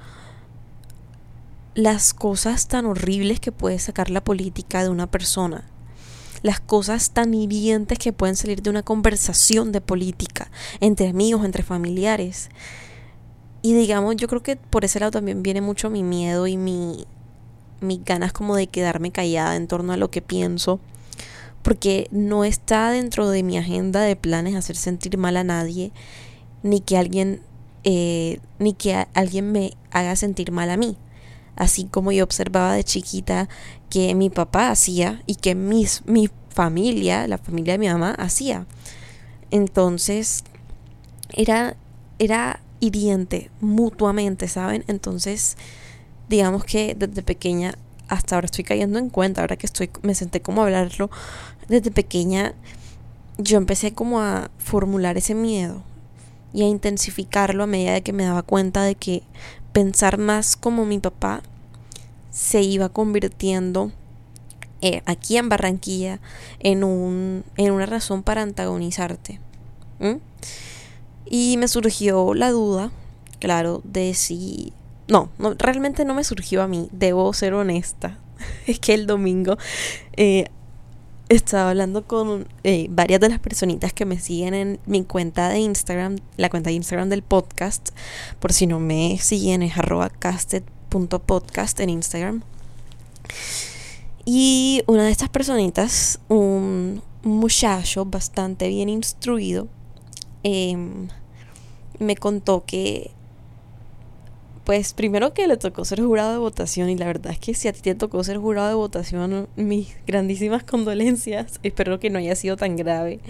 las 1.74 2.12
cosas 2.12 2.68
tan 2.68 2.84
horribles 2.84 3.40
que 3.40 3.52
puede 3.52 3.78
sacar 3.78 4.10
la 4.10 4.22
política 4.22 4.82
de 4.82 4.90
una 4.90 5.10
persona. 5.10 5.64
Las 6.42 6.60
cosas 6.60 7.10
tan 7.10 7.34
hirientes 7.34 7.98
que 7.98 8.12
pueden 8.12 8.36
salir 8.36 8.62
de 8.62 8.70
una 8.70 8.82
conversación 8.82 9.72
de 9.72 9.80
política 9.80 10.50
entre 10.80 11.08
amigos, 11.08 11.44
entre 11.44 11.62
familiares. 11.62 12.50
Y 13.62 13.74
digamos, 13.74 14.16
yo 14.16 14.26
creo 14.26 14.42
que 14.42 14.56
por 14.56 14.84
ese 14.84 14.98
lado 14.98 15.12
también 15.12 15.42
viene 15.42 15.60
mucho 15.60 15.88
mi 15.88 16.02
miedo 16.02 16.48
y 16.48 16.56
mi 16.56 17.06
mis 17.82 18.04
ganas 18.04 18.32
como 18.32 18.56
de 18.56 18.66
quedarme 18.66 19.10
callada 19.10 19.56
en 19.56 19.68
torno 19.68 19.92
a 19.92 19.96
lo 19.96 20.10
que 20.10 20.22
pienso, 20.22 20.80
porque 21.62 22.08
no 22.10 22.44
está 22.44 22.90
dentro 22.90 23.30
de 23.30 23.42
mi 23.42 23.58
agenda 23.58 24.00
de 24.00 24.16
planes 24.16 24.54
hacer 24.54 24.76
sentir 24.76 25.18
mal 25.18 25.36
a 25.36 25.44
nadie, 25.44 25.92
ni 26.62 26.80
que 26.80 26.96
alguien, 26.96 27.40
eh, 27.84 28.40
ni 28.58 28.74
que 28.74 29.06
alguien 29.14 29.52
me 29.52 29.72
haga 29.90 30.16
sentir 30.16 30.52
mal 30.52 30.70
a 30.70 30.76
mí. 30.76 30.96
Así 31.54 31.84
como 31.84 32.12
yo 32.12 32.24
observaba 32.24 32.74
de 32.74 32.84
chiquita 32.84 33.48
que 33.90 34.14
mi 34.14 34.30
papá 34.30 34.70
hacía 34.70 35.22
y 35.26 35.34
que 35.36 35.54
mis, 35.54 36.02
mi 36.06 36.30
familia, 36.48 37.26
la 37.28 37.38
familia 37.38 37.74
de 37.74 37.78
mi 37.78 37.88
mamá, 37.88 38.12
hacía. 38.12 38.66
Entonces, 39.50 40.44
era, 41.30 41.76
era 42.18 42.60
hiriente 42.80 43.50
mutuamente, 43.60 44.48
¿saben? 44.48 44.84
Entonces, 44.88 45.56
digamos 46.32 46.64
que 46.64 46.96
desde 46.98 47.22
pequeña 47.22 47.74
hasta 48.08 48.34
ahora 48.34 48.46
estoy 48.46 48.64
cayendo 48.64 48.98
en 48.98 49.10
cuenta, 49.10 49.42
ahora 49.42 49.56
que 49.56 49.66
estoy, 49.66 49.90
me 50.00 50.14
senté 50.14 50.40
como 50.40 50.62
a 50.62 50.64
hablarlo, 50.64 51.10
desde 51.68 51.90
pequeña 51.90 52.54
yo 53.36 53.58
empecé 53.58 53.92
como 53.92 54.20
a 54.20 54.50
formular 54.56 55.18
ese 55.18 55.34
miedo 55.34 55.82
y 56.54 56.62
a 56.62 56.66
intensificarlo 56.66 57.64
a 57.64 57.66
medida 57.66 57.92
de 57.92 58.02
que 58.02 58.14
me 58.14 58.24
daba 58.24 58.42
cuenta 58.42 58.82
de 58.82 58.94
que 58.94 59.22
pensar 59.74 60.16
más 60.16 60.56
como 60.56 60.86
mi 60.86 60.98
papá 60.98 61.42
se 62.30 62.62
iba 62.62 62.88
convirtiendo 62.88 63.92
eh, 64.80 65.02
aquí 65.04 65.36
en 65.36 65.50
Barranquilla 65.50 66.18
en, 66.60 66.82
un, 66.82 67.44
en 67.58 67.72
una 67.72 67.84
razón 67.84 68.22
para 68.22 68.40
antagonizarte. 68.40 69.38
Y 71.26 71.56
me 71.58 71.68
surgió 71.68 72.34
la 72.34 72.50
duda, 72.50 72.90
claro, 73.38 73.82
de 73.84 74.14
si 74.14 74.72
no, 75.12 75.28
no, 75.38 75.54
realmente 75.58 76.06
no 76.06 76.14
me 76.14 76.24
surgió 76.24 76.62
a 76.62 76.68
mí, 76.68 76.88
debo 76.90 77.32
ser 77.34 77.52
honesta. 77.52 78.18
es 78.66 78.80
que 78.80 78.94
el 78.94 79.06
domingo 79.06 79.58
eh, 80.16 80.46
estaba 81.28 81.68
hablando 81.68 82.06
con 82.06 82.48
eh, 82.64 82.86
varias 82.88 83.20
de 83.20 83.28
las 83.28 83.38
personitas 83.38 83.92
que 83.92 84.06
me 84.06 84.18
siguen 84.18 84.54
en 84.54 84.80
mi 84.86 85.04
cuenta 85.04 85.50
de 85.50 85.58
Instagram, 85.58 86.16
la 86.38 86.48
cuenta 86.48 86.70
de 86.70 86.76
Instagram 86.76 87.10
del 87.10 87.22
podcast. 87.22 87.90
Por 88.40 88.54
si 88.54 88.66
no 88.66 88.80
me 88.80 89.18
siguen, 89.18 89.62
es 89.62 89.76
arroba 89.76 90.08
casted.podcast 90.08 91.78
en 91.80 91.90
Instagram. 91.90 92.42
Y 94.24 94.82
una 94.86 95.04
de 95.04 95.10
estas 95.10 95.28
personitas, 95.28 96.20
un 96.28 97.02
muchacho 97.22 98.06
bastante 98.06 98.68
bien 98.68 98.88
instruido, 98.88 99.68
em, 100.42 101.08
me 101.98 102.16
contó 102.16 102.64
que 102.64 103.10
pues 104.64 104.94
primero 104.94 105.34
que 105.34 105.48
le 105.48 105.56
tocó 105.56 105.84
ser 105.84 106.00
jurado 106.00 106.32
de 106.32 106.38
votación 106.38 106.88
y 106.88 106.96
la 106.96 107.06
verdad 107.06 107.32
es 107.32 107.38
que 107.38 107.52
si 107.52 107.66
a 107.66 107.72
ti 107.72 107.80
te 107.80 107.94
tocó 107.96 108.22
ser 108.22 108.38
jurado 108.38 108.68
de 108.68 108.74
votación, 108.74 109.48
mis 109.56 109.96
grandísimas 110.06 110.62
condolencias. 110.62 111.58
Espero 111.62 111.98
que 111.98 112.10
no 112.10 112.18
haya 112.18 112.36
sido 112.36 112.56
tan 112.56 112.76
grave 112.76 113.20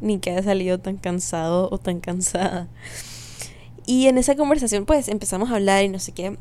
ni 0.00 0.18
que 0.20 0.30
haya 0.30 0.44
salido 0.44 0.78
tan 0.78 0.96
cansado 0.96 1.68
o 1.72 1.78
tan 1.78 1.98
cansada. 2.00 2.68
Y 3.84 4.06
en 4.06 4.18
esa 4.18 4.36
conversación 4.36 4.86
pues 4.86 5.08
empezamos 5.08 5.50
a 5.50 5.56
hablar 5.56 5.84
y 5.84 5.88
no 5.88 5.98
sé 5.98 6.12
qué. 6.12 6.36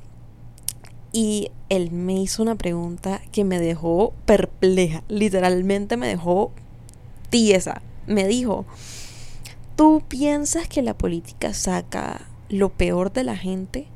Y 1.11 1.49
él 1.69 1.91
me 1.91 2.21
hizo 2.21 2.43
una 2.43 2.55
pregunta 2.55 3.21
que 3.31 3.45
me 3.45 3.59
dejó 3.59 4.13
perpleja, 4.25 5.03
literalmente 5.07 5.97
me 5.97 6.07
dejó 6.07 6.51
tiesa. 7.29 7.81
Me 8.05 8.27
dijo, 8.27 8.65
¿tú 9.75 10.03
piensas 10.07 10.67
que 10.67 10.83
la 10.83 10.95
política 10.95 11.53
saca 11.53 12.27
lo 12.49 12.69
peor 12.69 13.11
de 13.11 13.23
la 13.23 13.37
gente? 13.37 13.87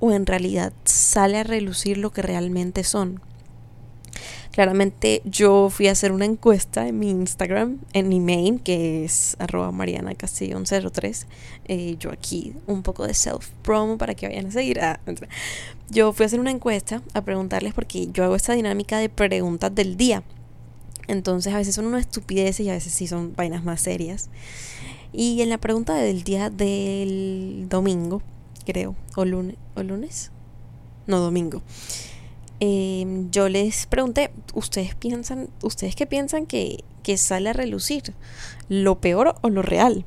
O 0.00 0.12
en 0.12 0.26
realidad 0.26 0.72
sale 0.84 1.38
a 1.38 1.44
relucir 1.44 1.98
lo 1.98 2.10
que 2.10 2.22
realmente 2.22 2.84
son. 2.84 3.20
Claramente 4.52 5.22
yo 5.24 5.70
fui 5.70 5.86
a 5.86 5.92
hacer 5.92 6.10
una 6.10 6.24
encuesta 6.24 6.88
en 6.88 6.98
mi 6.98 7.10
Instagram, 7.10 7.78
en 7.92 8.08
mi 8.08 8.18
main, 8.18 8.58
que 8.58 9.04
es 9.04 9.36
arroba 9.38 9.70
Mariana 9.70 10.14
03. 10.16 11.26
Eh, 11.66 11.96
yo 12.00 12.10
aquí 12.10 12.54
un 12.66 12.82
poco 12.82 13.06
de 13.06 13.14
self-promo 13.14 13.98
para 13.98 14.14
que 14.14 14.26
vayan 14.26 14.46
a 14.46 14.50
seguir. 14.50 14.80
Ah, 14.80 14.98
yo 15.90 16.12
fui 16.12 16.24
a 16.24 16.26
hacer 16.26 16.40
una 16.40 16.50
encuesta 16.50 17.02
a 17.14 17.22
preguntarles 17.22 17.72
porque 17.72 18.08
yo 18.08 18.24
hago 18.24 18.34
esta 18.34 18.54
dinámica 18.54 18.98
de 18.98 19.08
preguntas 19.08 19.72
del 19.72 19.96
día. 19.96 20.24
Entonces 21.06 21.54
a 21.54 21.58
veces 21.58 21.76
son 21.76 21.86
una 21.86 22.00
estupidez 22.00 22.58
y 22.58 22.68
a 22.68 22.72
veces 22.72 22.92
sí 22.92 23.06
son 23.06 23.36
vainas 23.36 23.62
más 23.62 23.80
serias. 23.80 24.28
Y 25.12 25.40
en 25.40 25.50
la 25.50 25.58
pregunta 25.58 25.94
del 25.94 26.24
día 26.24 26.50
del 26.50 27.66
domingo, 27.68 28.22
creo, 28.68 28.94
o 29.16 29.24
lunes, 29.24 29.56
o 29.76 29.82
lunes, 29.82 30.30
no 31.06 31.20
domingo. 31.20 31.62
Em, 32.60 33.30
yo 33.30 33.48
les 33.48 33.86
pregunté, 33.86 34.30
¿ustedes 34.52 34.94
piensan, 34.94 35.48
ustedes 35.62 35.96
qué 35.96 36.06
piensan 36.06 36.44
que, 36.44 36.84
que 37.02 37.16
sale 37.16 37.48
a 37.48 37.54
relucir? 37.54 38.12
¿Lo 38.68 39.00
peor 39.00 39.36
o 39.40 39.48
lo 39.48 39.62
real? 39.62 40.04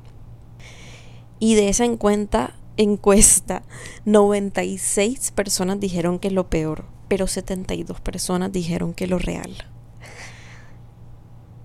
Y 1.39 1.56
de 1.56 1.70
esa 1.70 1.86
encuesta, 1.86 2.53
encuesta, 2.77 3.63
96 4.06 5.32
personas 5.32 5.80
dijeron 5.80 6.20
que 6.20 6.30
lo 6.30 6.51
peor, 6.51 6.86
pero 7.08 7.25
72 7.25 8.00
personas 8.00 8.51
dijeron 8.51 8.94
que 8.94 9.08
lo 9.08 9.18
real. 9.18 9.56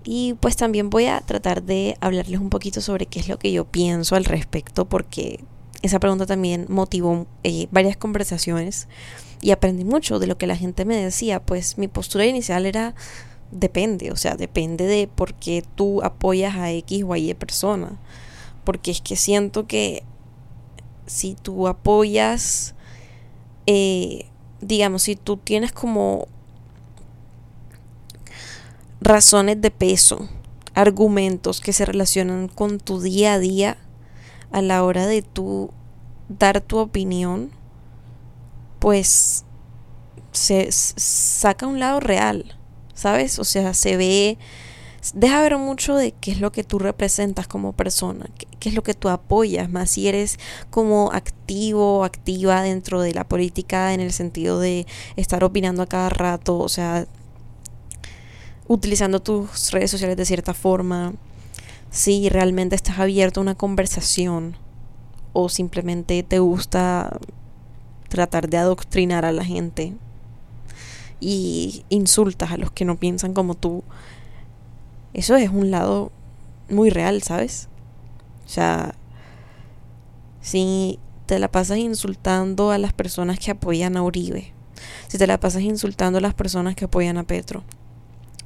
Y 0.03 0.33
pues 0.39 0.55
también 0.55 0.89
voy 0.89 1.05
a 1.05 1.21
tratar 1.21 1.61
de 1.61 1.95
hablarles 2.01 2.39
un 2.39 2.49
poquito 2.49 2.81
sobre 2.81 3.05
qué 3.05 3.19
es 3.19 3.27
lo 3.27 3.37
que 3.37 3.51
yo 3.51 3.65
pienso 3.65 4.15
al 4.15 4.25
respecto, 4.25 4.85
porque 4.85 5.43
esa 5.81 5.99
pregunta 5.99 6.25
también 6.25 6.65
motivó 6.69 7.27
eh, 7.43 7.67
varias 7.71 7.97
conversaciones 7.97 8.87
y 9.41 9.51
aprendí 9.51 9.83
mucho 9.83 10.19
de 10.19 10.27
lo 10.27 10.37
que 10.37 10.47
la 10.47 10.55
gente 10.55 10.85
me 10.85 10.95
decía. 10.95 11.39
Pues 11.39 11.77
mi 11.77 11.87
postura 11.87 12.25
inicial 12.25 12.65
era 12.65 12.95
depende, 13.51 14.11
o 14.11 14.15
sea, 14.15 14.35
depende 14.35 14.85
de 14.85 15.07
por 15.07 15.33
qué 15.33 15.63
tú 15.75 16.03
apoyas 16.03 16.55
a 16.55 16.71
X 16.71 17.03
o 17.07 17.15
Y 17.15 17.33
persona. 17.33 17.99
Porque 18.63 18.91
es 18.91 19.01
que 19.01 19.15
siento 19.15 19.67
que 19.67 20.03
si 21.05 21.35
tú 21.35 21.67
apoyas, 21.67 22.75
eh, 23.65 24.25
digamos, 24.61 25.03
si 25.03 25.15
tú 25.15 25.37
tienes 25.37 25.71
como 25.71 26.27
razones 28.99 29.61
de 29.61 29.71
peso, 29.71 30.27
argumentos 30.73 31.61
que 31.61 31.73
se 31.73 31.85
relacionan 31.85 32.49
con 32.49 32.79
tu 32.79 32.99
día 32.99 33.33
a 33.33 33.39
día 33.39 33.77
a 34.51 34.61
la 34.61 34.83
hora 34.83 35.05
de 35.05 35.21
tú 35.21 35.71
dar 36.29 36.61
tu 36.61 36.77
opinión, 36.77 37.51
pues 38.79 39.45
se 40.31 40.71
saca 40.71 41.67
un 41.67 41.79
lado 41.79 41.99
real, 41.99 42.57
¿sabes? 42.93 43.39
O 43.39 43.43
sea, 43.43 43.73
se 43.73 43.97
ve, 43.97 44.37
deja 45.13 45.41
ver 45.41 45.57
mucho 45.57 45.95
de 45.95 46.11
qué 46.11 46.31
es 46.31 46.39
lo 46.39 46.51
que 46.51 46.63
tú 46.63 46.79
representas 46.79 47.47
como 47.47 47.73
persona, 47.73 48.27
qué, 48.59 48.69
es 48.69 48.75
lo 48.75 48.83
que 48.83 48.93
tú 48.93 49.09
apoyas, 49.09 49.69
más 49.69 49.91
si 49.91 50.07
eres 50.07 50.37
como 50.69 51.11
activo 51.11 52.03
activa 52.03 52.61
dentro 52.61 53.01
de 53.01 53.13
la 53.13 53.27
política 53.27 53.93
en 53.93 53.99
el 53.99 54.13
sentido 54.13 54.59
de 54.59 54.85
estar 55.15 55.43
opinando 55.43 55.81
a 55.81 55.87
cada 55.87 56.09
rato, 56.09 56.57
o 56.59 56.69
sea, 56.69 57.07
utilizando 58.67 59.21
tus 59.21 59.71
redes 59.71 59.89
sociales 59.89 60.17
de 60.17 60.25
cierta 60.25 60.53
forma, 60.53 61.13
si 61.97 62.29
realmente 62.29 62.75
estás 62.75 62.99
abierto 62.99 63.39
a 63.39 63.41
una 63.41 63.55
conversación 63.55 64.55
o 65.33 65.49
simplemente 65.49 66.21
te 66.21 66.37
gusta 66.37 67.17
tratar 68.07 68.49
de 68.49 68.57
adoctrinar 68.57 69.25
a 69.25 69.31
la 69.31 69.43
gente 69.43 69.95
y 71.19 71.85
insultas 71.89 72.51
a 72.51 72.57
los 72.57 72.69
que 72.69 72.85
no 72.85 72.97
piensan 72.97 73.33
como 73.33 73.55
tú, 73.55 73.83
eso 75.15 75.35
es 75.37 75.49
un 75.49 75.71
lado 75.71 76.11
muy 76.69 76.91
real, 76.91 77.23
¿sabes? 77.23 77.67
O 78.45 78.49
sea, 78.49 78.93
si 80.39 80.99
te 81.25 81.39
la 81.39 81.47
pasas 81.47 81.79
insultando 81.79 82.69
a 82.69 82.77
las 82.77 82.93
personas 82.93 83.39
que 83.39 83.49
apoyan 83.49 83.97
a 83.97 84.03
Uribe, 84.03 84.53
si 85.07 85.17
te 85.17 85.25
la 85.25 85.39
pasas 85.39 85.63
insultando 85.63 86.19
a 86.19 86.21
las 86.21 86.35
personas 86.35 86.75
que 86.75 86.85
apoyan 86.85 87.17
a 87.17 87.23
Petro, 87.23 87.63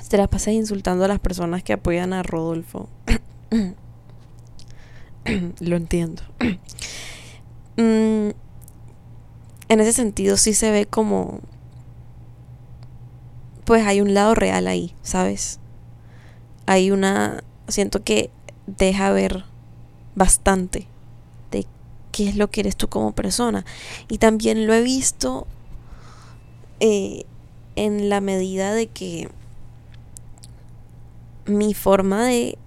si 0.01 0.07
te 0.07 0.17
la 0.17 0.29
pasas 0.29 0.53
insultando 0.53 1.03
a 1.03 1.09
las 1.09 1.19
personas 1.19 1.63
que 1.63 1.73
apoyan 1.73 2.13
a 2.13 2.23
Rodolfo, 2.23 2.87
lo 5.59 5.75
entiendo. 5.75 6.23
Mm, 7.77 8.31
en 9.69 9.79
ese 9.79 9.93
sentido 9.93 10.35
sí 10.35 10.53
se 10.53 10.71
ve 10.71 10.85
como 10.85 11.39
pues 13.63 13.87
hay 13.87 14.01
un 14.01 14.13
lado 14.13 14.35
real 14.35 14.67
ahí, 14.67 14.93
¿sabes? 15.03 15.59
Hay 16.65 16.91
una 16.91 17.45
siento 17.69 18.03
que 18.03 18.29
deja 18.67 19.09
ver 19.11 19.45
bastante 20.15 20.85
de 21.49 21.65
qué 22.11 22.27
es 22.27 22.35
lo 22.35 22.51
que 22.51 22.59
eres 22.59 22.75
tú 22.75 22.89
como 22.89 23.13
persona 23.13 23.63
y 24.09 24.17
también 24.17 24.67
lo 24.67 24.73
he 24.73 24.81
visto 24.81 25.47
eh, 26.81 27.23
en 27.77 28.09
la 28.09 28.19
medida 28.19 28.73
de 28.73 28.87
que 28.87 29.29
mi 31.45 31.73
forma 31.73 32.25
de 32.25 32.57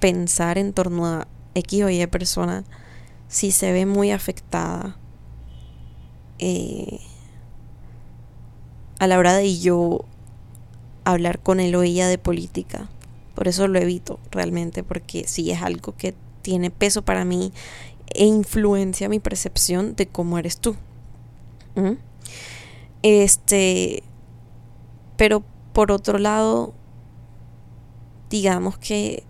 pensar 0.00 0.58
en 0.58 0.72
torno 0.72 1.06
a 1.06 1.28
X 1.54 1.82
o 1.84 1.90
Y 1.90 2.06
persona 2.06 2.64
si 3.28 3.50
se 3.50 3.72
ve 3.72 3.86
muy 3.86 4.10
afectada 4.10 4.96
eh, 6.38 7.00
a 8.98 9.06
la 9.06 9.18
hora 9.18 9.34
de 9.34 9.58
yo 9.58 10.04
hablar 11.04 11.40
con 11.40 11.60
él 11.60 11.74
o 11.74 11.82
ella 11.82 12.08
de 12.08 12.18
política. 12.18 12.88
Por 13.34 13.48
eso 13.48 13.68
lo 13.68 13.78
evito 13.78 14.18
realmente, 14.30 14.82
porque 14.82 15.26
si 15.26 15.50
es 15.50 15.62
algo 15.62 15.94
que 15.96 16.14
tiene 16.42 16.70
peso 16.70 17.02
para 17.02 17.24
mí 17.24 17.52
e 18.14 18.24
influencia 18.24 19.08
mi 19.08 19.18
percepción 19.18 19.94
de 19.96 20.06
cómo 20.06 20.38
eres 20.38 20.58
tú. 20.58 20.76
¿Mm? 21.74 21.92
Este, 23.02 24.02
pero 25.16 25.44
por 25.72 25.92
otro 25.92 26.18
lado, 26.18 26.72
digamos 28.30 28.78
que 28.78 29.24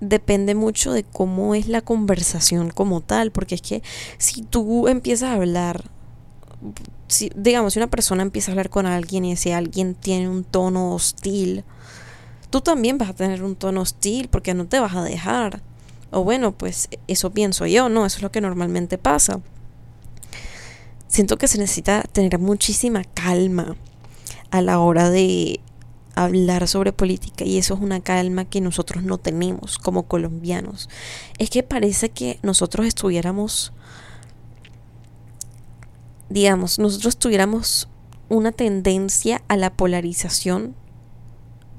depende 0.00 0.54
mucho 0.54 0.92
de 0.92 1.04
cómo 1.04 1.54
es 1.54 1.68
la 1.68 1.80
conversación 1.80 2.70
como 2.70 3.00
tal, 3.00 3.30
porque 3.32 3.54
es 3.54 3.62
que 3.62 3.82
si 4.18 4.42
tú 4.42 4.88
empiezas 4.88 5.30
a 5.30 5.34
hablar, 5.34 5.90
si, 7.08 7.30
digamos, 7.34 7.72
si 7.72 7.78
una 7.78 7.88
persona 7.88 8.22
empieza 8.22 8.50
a 8.50 8.52
hablar 8.52 8.70
con 8.70 8.86
alguien 8.86 9.24
y 9.24 9.32
ese 9.32 9.54
alguien 9.54 9.94
tiene 9.94 10.28
un 10.28 10.44
tono 10.44 10.94
hostil, 10.94 11.64
tú 12.50 12.60
también 12.60 12.98
vas 12.98 13.10
a 13.10 13.14
tener 13.14 13.42
un 13.42 13.56
tono 13.56 13.80
hostil 13.80 14.28
porque 14.28 14.54
no 14.54 14.66
te 14.66 14.80
vas 14.80 14.94
a 14.94 15.02
dejar. 15.02 15.62
O 16.10 16.24
bueno, 16.24 16.52
pues 16.52 16.88
eso 17.06 17.30
pienso 17.30 17.66
yo, 17.66 17.88
¿no? 17.88 18.06
Eso 18.06 18.16
es 18.16 18.22
lo 18.22 18.32
que 18.32 18.40
normalmente 18.40 18.96
pasa. 18.96 19.40
Siento 21.06 21.36
que 21.36 21.48
se 21.48 21.58
necesita 21.58 22.02
tener 22.02 22.38
muchísima 22.38 23.04
calma 23.04 23.76
a 24.50 24.62
la 24.62 24.78
hora 24.78 25.10
de 25.10 25.60
hablar 26.24 26.66
sobre 26.66 26.92
política 26.92 27.44
y 27.44 27.58
eso 27.58 27.74
es 27.74 27.80
una 27.80 28.00
calma 28.00 28.44
que 28.44 28.60
nosotros 28.60 29.04
no 29.04 29.18
tenemos 29.18 29.78
como 29.78 30.04
colombianos. 30.04 30.88
Es 31.38 31.50
que 31.50 31.62
parece 31.62 32.10
que 32.10 32.38
nosotros 32.42 32.86
estuviéramos, 32.86 33.72
digamos, 36.28 36.78
nosotros 36.78 37.16
tuviéramos 37.16 37.88
una 38.28 38.52
tendencia 38.52 39.42
a 39.48 39.56
la 39.56 39.72
polarización 39.72 40.74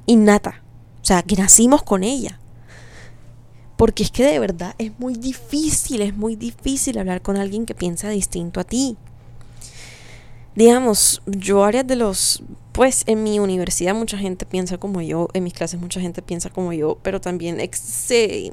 innata, 0.06 0.64
o 1.02 1.06
sea, 1.06 1.22
que 1.22 1.36
nacimos 1.36 1.84
con 1.84 2.04
ella. 2.04 2.40
Porque 3.78 4.04
es 4.04 4.12
que 4.12 4.26
de 4.26 4.40
verdad 4.40 4.76
es 4.78 4.98
muy 5.00 5.16
difícil, 5.16 6.02
es 6.02 6.16
muy 6.16 6.36
difícil 6.36 6.98
hablar 6.98 7.22
con 7.22 7.38
alguien 7.38 7.66
que 7.66 7.76
piensa 7.76 8.10
distinto 8.10 8.60
a 8.60 8.64
ti 8.64 8.98
digamos, 10.60 11.22
yo 11.26 11.64
áreas 11.64 11.88
de 11.88 11.96
los, 11.96 12.44
pues 12.74 13.04
en 13.08 13.24
mi 13.24 13.40
universidad 13.40 13.96
mucha 13.96 14.18
gente 14.18 14.46
piensa 14.46 14.78
como 14.78 15.02
yo, 15.02 15.30
en 15.34 15.46
mis 15.46 15.54
clases 15.54 15.80
mucha 15.80 16.02
gente 16.02 16.22
piensa 16.22 16.50
como 16.50 16.74
yo, 16.74 16.98
pero 17.02 17.22
también 17.22 17.62
se, 17.72 18.52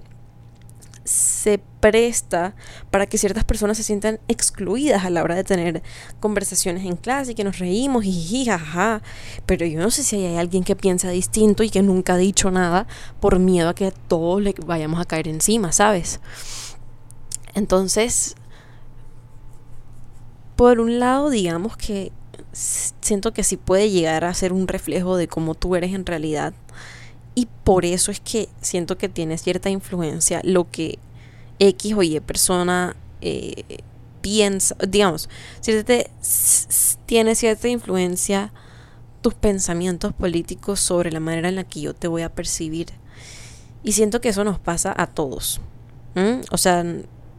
se 1.03 1.59
presta 1.81 2.55
para 2.93 3.07
que 3.07 3.19
ciertas 3.19 3.43
personas 3.43 3.77
se 3.77 3.83
sientan 3.83 4.21
excluidas 4.29 5.05
a 5.05 5.11
la 5.11 5.25
hora 5.25 5.35
de 5.35 5.43
tener 5.43 5.83
conversaciones 6.21 6.85
en 6.85 6.95
clase 6.95 7.33
y 7.33 7.35
que 7.35 7.43
nos 7.43 7.59
reímos 7.59 8.05
y 8.05 8.45
jaja. 8.45 9.03
Pero 9.45 9.67
yo 9.67 9.81
no 9.81 9.91
sé 9.91 10.05
si 10.05 10.15
hay 10.15 10.37
alguien 10.37 10.63
que 10.63 10.77
piensa 10.77 11.11
distinto 11.11 11.65
y 11.65 11.71
que 11.71 11.83
nunca 11.83 12.15
ha 12.15 12.19
dicho 12.19 12.53
nada 12.53 12.87
por 13.19 13.41
miedo 13.41 13.71
a 13.71 13.75
que 13.75 13.91
todos 14.07 14.41
le 14.41 14.55
vayamos 14.65 15.01
a 15.01 15.07
caer 15.07 15.27
encima, 15.27 15.73
¿sabes? 15.73 16.21
Entonces, 17.55 18.37
por 20.57 20.81
un 20.81 20.99
lado, 20.99 21.31
digamos 21.31 21.77
que 21.77 22.13
siento 22.53 23.33
que 23.33 23.45
sí 23.45 23.57
puede 23.57 23.91
llegar 23.91 24.25
a 24.25 24.35
ser 24.35 24.53
un 24.53 24.67
reflejo 24.67 25.17
de 25.17 25.29
cómo 25.29 25.55
tú 25.55 25.77
eres 25.77 25.95
en 25.95 26.07
realidad. 26.07 26.55
Y 27.35 27.49
por 27.65 27.85
eso 27.85 28.11
es 28.11 28.21
que 28.21 28.49
siento 28.63 28.97
que 28.97 29.11
tiene 29.11 29.37
cierta 29.37 29.69
influencia 29.69 30.41
lo 30.43 30.71
que 30.71 30.99
X 31.59 31.95
o 31.95 32.03
Y 32.03 32.19
persona 32.21 32.97
eh, 33.21 33.83
piensa. 34.23 34.75
Digamos, 34.89 35.29
te, 35.61 36.11
tiene 37.05 37.35
cierta 37.35 37.69
influencia 37.69 38.53
tus 39.21 39.35
pensamientos 39.35 40.15
políticos 40.15 40.81
sobre 40.81 41.13
la 41.13 41.21
manera 41.21 41.49
en 41.49 41.57
la 41.57 41.65
que 41.65 41.81
yo 41.83 41.95
te 41.95 42.09
voy 42.09 42.23
a 42.23 42.35
percibir. 42.35 42.89
Y 43.83 43.93
siento 43.93 44.21
que 44.21 44.31
eso 44.31 44.45
nos 44.45 44.59
pasa 44.59 44.95
a 44.97 45.07
todos. 45.07 45.61
O 46.51 46.57
sea, 46.57 46.83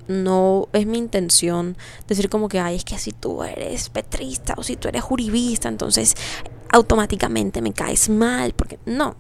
no 0.08 0.70
es 0.74 0.86
mi 0.86 0.98
intención 0.98 1.78
decir 2.08 2.30
como 2.30 2.50
que, 2.50 2.60
ay, 2.60 2.76
es 2.76 2.86
que 2.86 2.98
si 2.98 3.12
tú 3.12 3.44
eres 3.44 3.90
petrista 3.90 4.56
o 4.58 4.64
si 4.64 4.76
tú 4.76 4.88
eres 4.88 5.04
juribista, 5.04 5.70
entonces 5.70 6.16
automáticamente 6.72 7.62
me 7.62 7.74
caes 7.74 8.10
mal, 8.10 8.54
porque 8.54 8.80
no, 8.86 9.16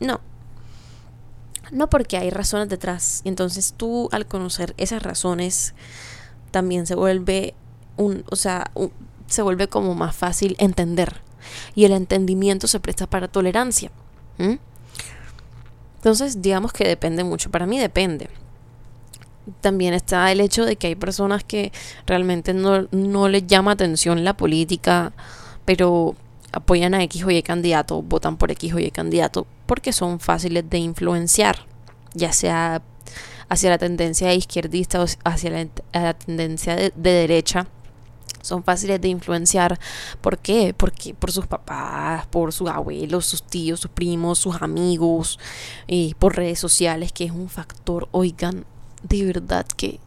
no. 0.00 0.20
No 1.72 1.90
porque 1.90 2.16
hay 2.16 2.30
razones 2.30 2.68
detrás. 2.68 3.22
Y 3.24 3.28
entonces 3.28 3.74
tú 3.76 4.08
al 4.12 4.26
conocer 4.26 4.74
esas 4.76 5.02
razones 5.02 5.74
también 6.52 6.86
se 6.86 6.94
vuelve 6.94 7.54
un, 7.96 8.24
o 8.30 8.36
sea, 8.36 8.70
se 9.26 9.42
vuelve 9.42 9.68
como 9.68 9.94
más 9.94 10.14
fácil 10.14 10.54
entender. 10.58 11.20
Y 11.74 11.84
el 11.84 11.92
entendimiento 11.92 12.68
se 12.68 12.80
presta 12.80 13.08
para 13.08 13.28
tolerancia. 13.28 13.90
Entonces, 15.96 16.40
digamos 16.40 16.72
que 16.72 16.86
depende 16.86 17.24
mucho. 17.24 17.50
Para 17.50 17.66
mí 17.66 17.78
depende 17.78 18.28
también 19.60 19.94
está 19.94 20.30
el 20.32 20.40
hecho 20.40 20.64
de 20.64 20.76
que 20.76 20.88
hay 20.88 20.94
personas 20.94 21.44
que 21.44 21.72
realmente 22.06 22.54
no, 22.54 22.88
no 22.90 23.28
les 23.28 23.46
llama 23.46 23.72
atención 23.72 24.24
la 24.24 24.36
política, 24.36 25.12
pero 25.64 26.14
apoyan 26.52 26.94
a 26.94 27.02
X 27.04 27.24
o 27.24 27.30
Y 27.30 27.42
candidato, 27.42 28.02
votan 28.02 28.36
por 28.36 28.50
X 28.50 28.72
o 28.74 28.78
Y 28.78 28.90
candidato, 28.90 29.46
porque 29.66 29.92
son 29.92 30.20
fáciles 30.20 30.68
de 30.68 30.78
influenciar, 30.78 31.66
ya 32.14 32.32
sea 32.32 32.82
hacia 33.48 33.70
la 33.70 33.78
tendencia 33.78 34.32
izquierdista 34.34 35.02
o 35.02 35.06
hacia 35.24 35.68
la, 35.92 36.14
tendencia 36.14 36.74
de, 36.76 36.92
derecha 36.94 37.66
son 38.42 38.62
fáciles 38.62 39.00
de 39.00 39.08
influenciar. 39.08 39.78
¿Por 40.20 40.38
qué? 40.38 40.72
Porque 40.72 41.14
por 41.14 41.32
sus 41.32 41.48
papás, 41.48 42.26
por 42.28 42.52
sus 42.52 42.70
abuelos, 42.70 43.26
sus 43.26 43.42
tíos, 43.42 43.80
sus 43.80 43.90
primos, 43.90 44.38
sus 44.38 44.62
amigos, 44.62 45.40
y 45.88 46.14
por 46.14 46.36
redes 46.36 46.60
sociales, 46.60 47.10
que 47.10 47.24
es 47.24 47.32
un 47.32 47.48
factor, 47.48 48.08
oigan, 48.12 48.64
de 49.02 49.24
verdad 49.24 49.66
que 49.66 50.00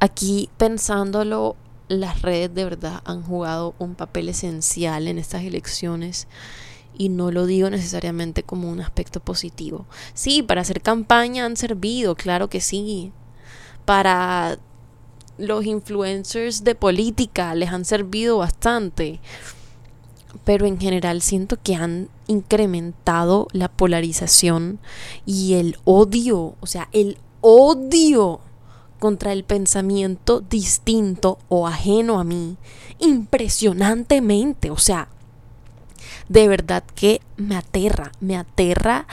aquí 0.00 0.50
pensándolo, 0.56 1.56
las 1.88 2.22
redes 2.22 2.54
de 2.54 2.64
verdad 2.64 3.02
han 3.04 3.22
jugado 3.22 3.74
un 3.78 3.94
papel 3.94 4.28
esencial 4.28 5.06
en 5.08 5.18
estas 5.18 5.42
elecciones 5.42 6.26
y 6.96 7.08
no 7.08 7.30
lo 7.30 7.46
digo 7.46 7.70
necesariamente 7.70 8.42
como 8.42 8.70
un 8.70 8.80
aspecto 8.80 9.20
positivo. 9.20 9.86
Sí, 10.14 10.42
para 10.42 10.60
hacer 10.60 10.80
campaña 10.80 11.44
han 11.44 11.56
servido, 11.56 12.14
claro 12.14 12.48
que 12.48 12.60
sí. 12.60 13.12
Para 13.84 14.58
los 15.36 15.64
influencers 15.66 16.64
de 16.64 16.74
política 16.74 17.54
les 17.54 17.70
han 17.70 17.84
servido 17.84 18.38
bastante. 18.38 19.20
Pero 20.44 20.66
en 20.66 20.78
general 20.80 21.22
siento 21.22 21.58
que 21.62 21.76
han 21.76 22.08
incrementado 22.26 23.48
la 23.52 23.68
polarización 23.68 24.78
y 25.26 25.54
el 25.54 25.78
odio, 25.84 26.56
o 26.60 26.66
sea, 26.66 26.88
el 26.92 27.18
odio 27.40 28.40
contra 28.98 29.32
el 29.32 29.44
pensamiento 29.44 30.40
distinto 30.40 31.38
o 31.48 31.66
ajeno 31.66 32.18
a 32.18 32.24
mí 32.24 32.56
impresionantemente. 32.98 34.70
O 34.70 34.78
sea, 34.78 35.08
de 36.28 36.48
verdad 36.48 36.84
que 36.94 37.20
me 37.36 37.56
aterra, 37.56 38.12
me 38.20 38.36
aterra 38.36 39.06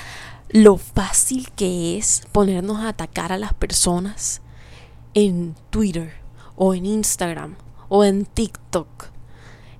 lo 0.50 0.78
fácil 0.78 1.52
que 1.52 1.98
es 1.98 2.24
ponernos 2.32 2.80
a 2.80 2.90
atacar 2.90 3.32
a 3.32 3.38
las 3.38 3.54
personas 3.54 4.42
en 5.14 5.56
Twitter 5.70 6.14
o 6.56 6.74
en 6.74 6.86
Instagram 6.86 7.56
o 7.90 8.04
en 8.04 8.26
TikTok. 8.26 9.11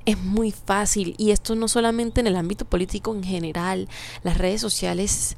Es 0.06 0.18
muy 0.18 0.52
fácil. 0.52 1.16
Y 1.18 1.32
esto 1.32 1.56
no 1.56 1.68
solamente 1.68 2.22
en 2.22 2.28
el 2.28 2.36
ámbito 2.36 2.66
político 2.66 3.14
en 3.14 3.24
general, 3.24 3.88
las 4.24 4.38
redes 4.38 4.62
sociales 4.62 5.38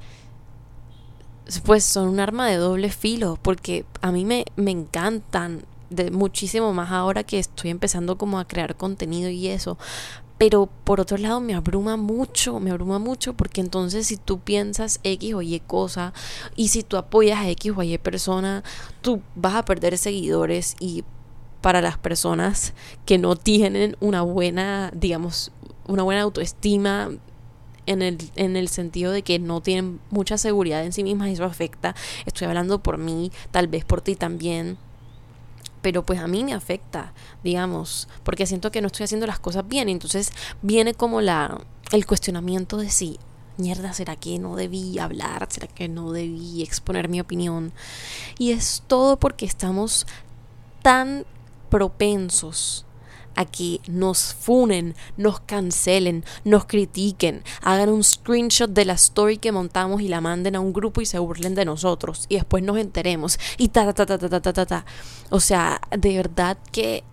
pues 1.66 1.84
son 1.84 2.08
un 2.08 2.20
arma 2.20 2.48
de 2.48 2.56
doble 2.56 2.90
filo 2.90 3.38
porque 3.42 3.86
a 4.02 4.12
mí 4.12 4.24
me, 4.24 4.46
me 4.56 4.72
encantan 4.72 5.66
muchísimo 6.12 6.74
más 6.74 6.92
ahora 6.92 7.24
que 7.24 7.40
estoy 7.40 7.70
empezando 7.70 8.18
como 8.18 8.40
a 8.40 8.46
crear 8.46 8.76
contenido 8.76 9.30
y 9.30 9.48
eso, 9.48 9.78
pero 10.38 10.68
por 10.84 11.00
otro 11.00 11.18
lado 11.18 11.40
me 11.40 11.54
abruma 11.54 11.98
mucho, 11.98 12.60
me 12.60 12.72
abruma 12.72 13.00
mucho 13.00 13.34
porque 13.34 13.62
entonces 13.62 14.08
si 14.08 14.18
tú 14.18 14.40
piensas 14.40 15.00
X 15.04 15.34
o 15.36 15.42
Y 15.42 15.60
cosa 15.60 16.14
y 16.56 16.70
si 16.70 16.84
tú 16.84 16.98
apoyas 16.98 17.40
a 17.40 17.50
X 17.50 17.74
o 17.76 17.84
Y 17.84 17.98
persona, 17.98 18.64
tú 19.02 19.22
vas 19.36 19.56
a 19.56 19.66
perder 19.66 19.98
seguidores 19.98 20.76
y 20.80 21.04
para 21.64 21.80
las 21.80 21.98
personas 21.98 22.74
que 23.06 23.18
no 23.18 23.38
tienen 23.38 23.96
una 24.02 24.22
buena, 24.22 24.92
digamos, 24.94 25.54
una 25.88 26.04
buena 26.04 26.22
autoestima 26.22 27.10
en 27.86 28.02
el, 28.02 28.18
en 28.36 28.58
el 28.58 28.68
sentido 28.68 29.14
de 29.14 29.22
que 29.22 29.40
no 29.40 29.62
tienen 29.62 30.02
mucha 30.10 30.38
seguridad 30.38 30.84
en 30.84 30.92
sí 30.92 31.06
mismas, 31.06 31.30
eso 31.30 31.46
afecta. 31.46 31.96
Estoy 32.26 32.48
hablando 32.48 32.84
por 32.84 32.98
mí, 32.98 33.32
tal 33.52 33.70
vez 33.70 33.86
por 33.86 34.02
ti 34.02 34.16
también 34.16 34.78
pero 35.82 36.06
pues 36.06 36.20
a 36.20 36.28
mí 36.28 36.46
me 36.46 36.54
afecta, 36.54 37.12
digamos, 37.44 38.08
porque 38.24 38.46
siento 38.46 38.72
que 38.72 38.80
no 38.80 38.88
estoy 38.88 39.04
haciendo 39.04 39.28
las 39.28 39.40
cosas 39.40 39.68
bien. 39.68 39.90
Entonces 39.90 40.32
viene 40.62 40.94
como 40.94 41.20
la 41.20 41.60
el 41.92 42.06
cuestionamiento 42.06 42.78
de 42.78 42.90
si, 42.90 43.20
mierda, 43.58 43.92
¿será 43.92 44.16
que 44.16 44.40
no 44.40 44.56
debí 44.56 44.98
hablar? 44.98 45.46
¿Será 45.52 45.68
que 45.68 45.90
no 45.90 46.14
debí 46.14 46.64
exponer 46.64 47.10
mi 47.10 47.20
opinión? 47.20 47.74
Y 48.40 48.52
es 48.52 48.82
todo 48.88 49.20
porque 49.20 49.46
estamos 49.46 50.08
tan 50.82 51.26
propensos 51.74 52.86
a 53.36 53.46
que 53.46 53.82
nos 53.88 54.36
funen, 54.36 54.94
nos 55.18 55.40
cancelen, 55.40 56.24
nos 56.44 56.66
critiquen, 56.66 57.42
hagan 57.64 57.90
un 57.90 58.04
screenshot 58.04 58.70
de 58.70 58.86
la 58.86 58.94
story 58.94 59.40
que 59.40 59.52
montamos 59.52 60.00
y 60.04 60.08
la 60.08 60.22
manden 60.22 60.56
a 60.56 60.60
un 60.60 60.72
grupo 60.72 61.02
y 61.02 61.08
se 61.08 61.18
burlen 61.18 61.56
de 61.56 61.66
nosotros 61.66 62.28
y 62.30 62.36
después 62.36 62.64
nos 62.64 62.78
enteremos 62.78 63.40
y 63.58 63.70
ta 63.70 63.92
ta 63.92 64.06
ta 64.06 64.20
ta 64.20 64.30
ta 64.30 64.40
ta 64.40 64.54
ta 64.54 64.66
ta. 64.68 64.86
O 65.32 65.40
sea, 65.40 65.82
de 65.90 66.16
verdad 66.16 66.60
que 66.72 67.04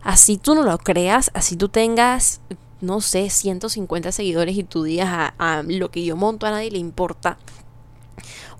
así 0.00 0.38
tú 0.38 0.54
no 0.54 0.62
lo 0.62 0.78
creas, 0.78 1.30
así 1.34 1.56
tú 1.56 1.68
tengas 1.68 2.40
no 2.80 3.02
sé, 3.02 3.28
150 3.28 4.12
seguidores 4.12 4.56
y 4.56 4.64
tú 4.64 4.84
digas 4.84 5.08
a, 5.10 5.58
a 5.58 5.62
lo 5.62 5.90
que 5.90 6.06
yo 6.06 6.16
monto 6.16 6.46
a 6.46 6.52
nadie 6.52 6.70
le 6.70 6.78
importa. 6.78 7.36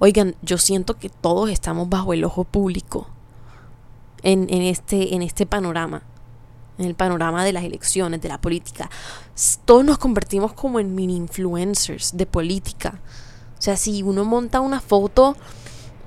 Oigan, 0.01 0.37
yo 0.43 0.59
siento 0.59 0.99
que 0.99 1.09
todos 1.09 1.49
estamos 1.49 1.89
bajo 1.89 2.13
el 2.13 2.25
ojo 2.25 2.45
público 2.45 3.09
en, 4.23 4.47
en, 4.51 4.63
este, 4.63 5.15
en 5.15 5.23
este 5.23 5.47
panorama, 5.47 6.03
en 6.79 6.87
el 6.87 6.95
panorama 6.95 7.45
de 7.45 7.53
las 7.53 7.65
elecciones, 7.65 8.21
de 8.21 8.29
la 8.29 8.41
política. 8.41 8.91
Todos 9.65 9.85
nos 9.85 9.99
convertimos 9.99 10.53
como 10.53 10.81
en 10.81 10.95
mini 10.95 11.17
influencers 11.17 12.17
de 12.17 12.27
política. 12.27 13.01
O 13.59 13.63
sea, 13.63 13.77
si 13.77 14.03
uno 14.03 14.25
monta 14.25 14.61
una 14.61 14.81
foto, 14.81 15.37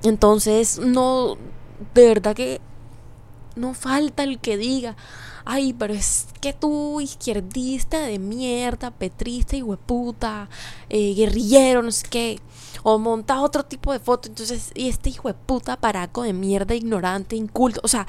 entonces 0.02 0.78
no, 0.78 1.36
de 1.94 2.06
verdad 2.06 2.34
que 2.34 2.60
no 3.56 3.74
falta 3.74 4.22
el 4.22 4.38
que 4.38 4.56
diga, 4.56 4.96
ay, 5.44 5.74
pero 5.74 5.92
es 5.92 6.26
que 6.40 6.52
tú, 6.52 7.00
izquierdista 7.00 8.00
de 8.00 8.18
mierda, 8.18 8.90
petrista 8.90 9.56
y 9.56 9.62
hueputa, 9.62 10.48
eh, 10.88 11.14
guerrillero, 11.14 11.82
no 11.82 11.90
sé 11.90 12.06
qué 12.08 12.40
o 12.82 12.98
monta 12.98 13.40
otro 13.40 13.64
tipo 13.64 13.92
de 13.92 13.98
foto. 13.98 14.28
Entonces, 14.28 14.72
y 14.74 14.88
este 14.88 15.10
hijo 15.10 15.28
de 15.28 15.34
puta 15.34 15.76
paraco 15.76 16.22
de 16.22 16.32
mierda, 16.32 16.74
ignorante, 16.74 17.36
inculto. 17.36 17.80
O 17.84 17.88
sea, 17.88 18.06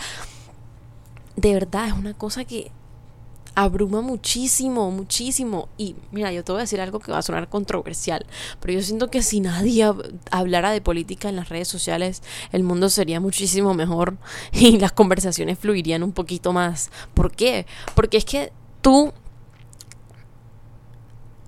de 1.36 1.54
verdad 1.54 1.88
es 1.88 1.94
una 1.94 2.14
cosa 2.14 2.46
que 2.46 2.72
abruma 3.56 4.02
muchísimo, 4.02 4.90
muchísimo. 4.92 5.70
Y 5.78 5.96
mira, 6.12 6.32
yo 6.32 6.44
te 6.44 6.52
voy 6.52 6.60
a 6.60 6.64
decir 6.64 6.82
algo 6.82 7.00
que 7.00 7.12
va 7.12 7.20
a 7.20 7.22
sonar 7.22 7.50
controversial, 7.50 8.26
pero 8.60 8.74
yo 8.74 8.82
siento 8.82 9.10
que 9.10 9.22
si 9.22 9.40
nadie 9.40 9.92
hablara 10.32 10.72
de 10.72 10.82
política 10.82 11.30
en 11.30 11.36
las 11.36 11.50
redes 11.50 11.68
sociales, 11.68 12.24
el 12.52 12.64
mundo 12.64 12.90
sería 12.90 13.20
muchísimo 13.20 13.74
mejor 13.74 14.18
y 14.52 14.78
las 14.80 14.92
conversaciones 14.92 15.60
fluirían 15.60 16.04
un 16.04 16.12
poquito 16.12 16.54
más. 16.54 16.90
¿Por 17.14 17.32
qué? 17.32 17.66
Porque 17.96 18.18
es 18.18 18.26
que 18.26 18.52
tú, 18.82 19.14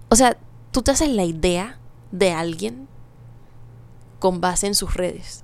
o 0.10 0.16
sea, 0.16 0.38
tú 0.72 0.82
te 0.82 0.92
haces 0.92 1.10
la 1.10 1.24
idea 1.24 1.80
de 2.12 2.32
alguien 2.32 2.88
con 4.20 4.42
base 4.42 4.68
en 4.68 4.76
sus 4.76 4.94
redes. 4.94 5.44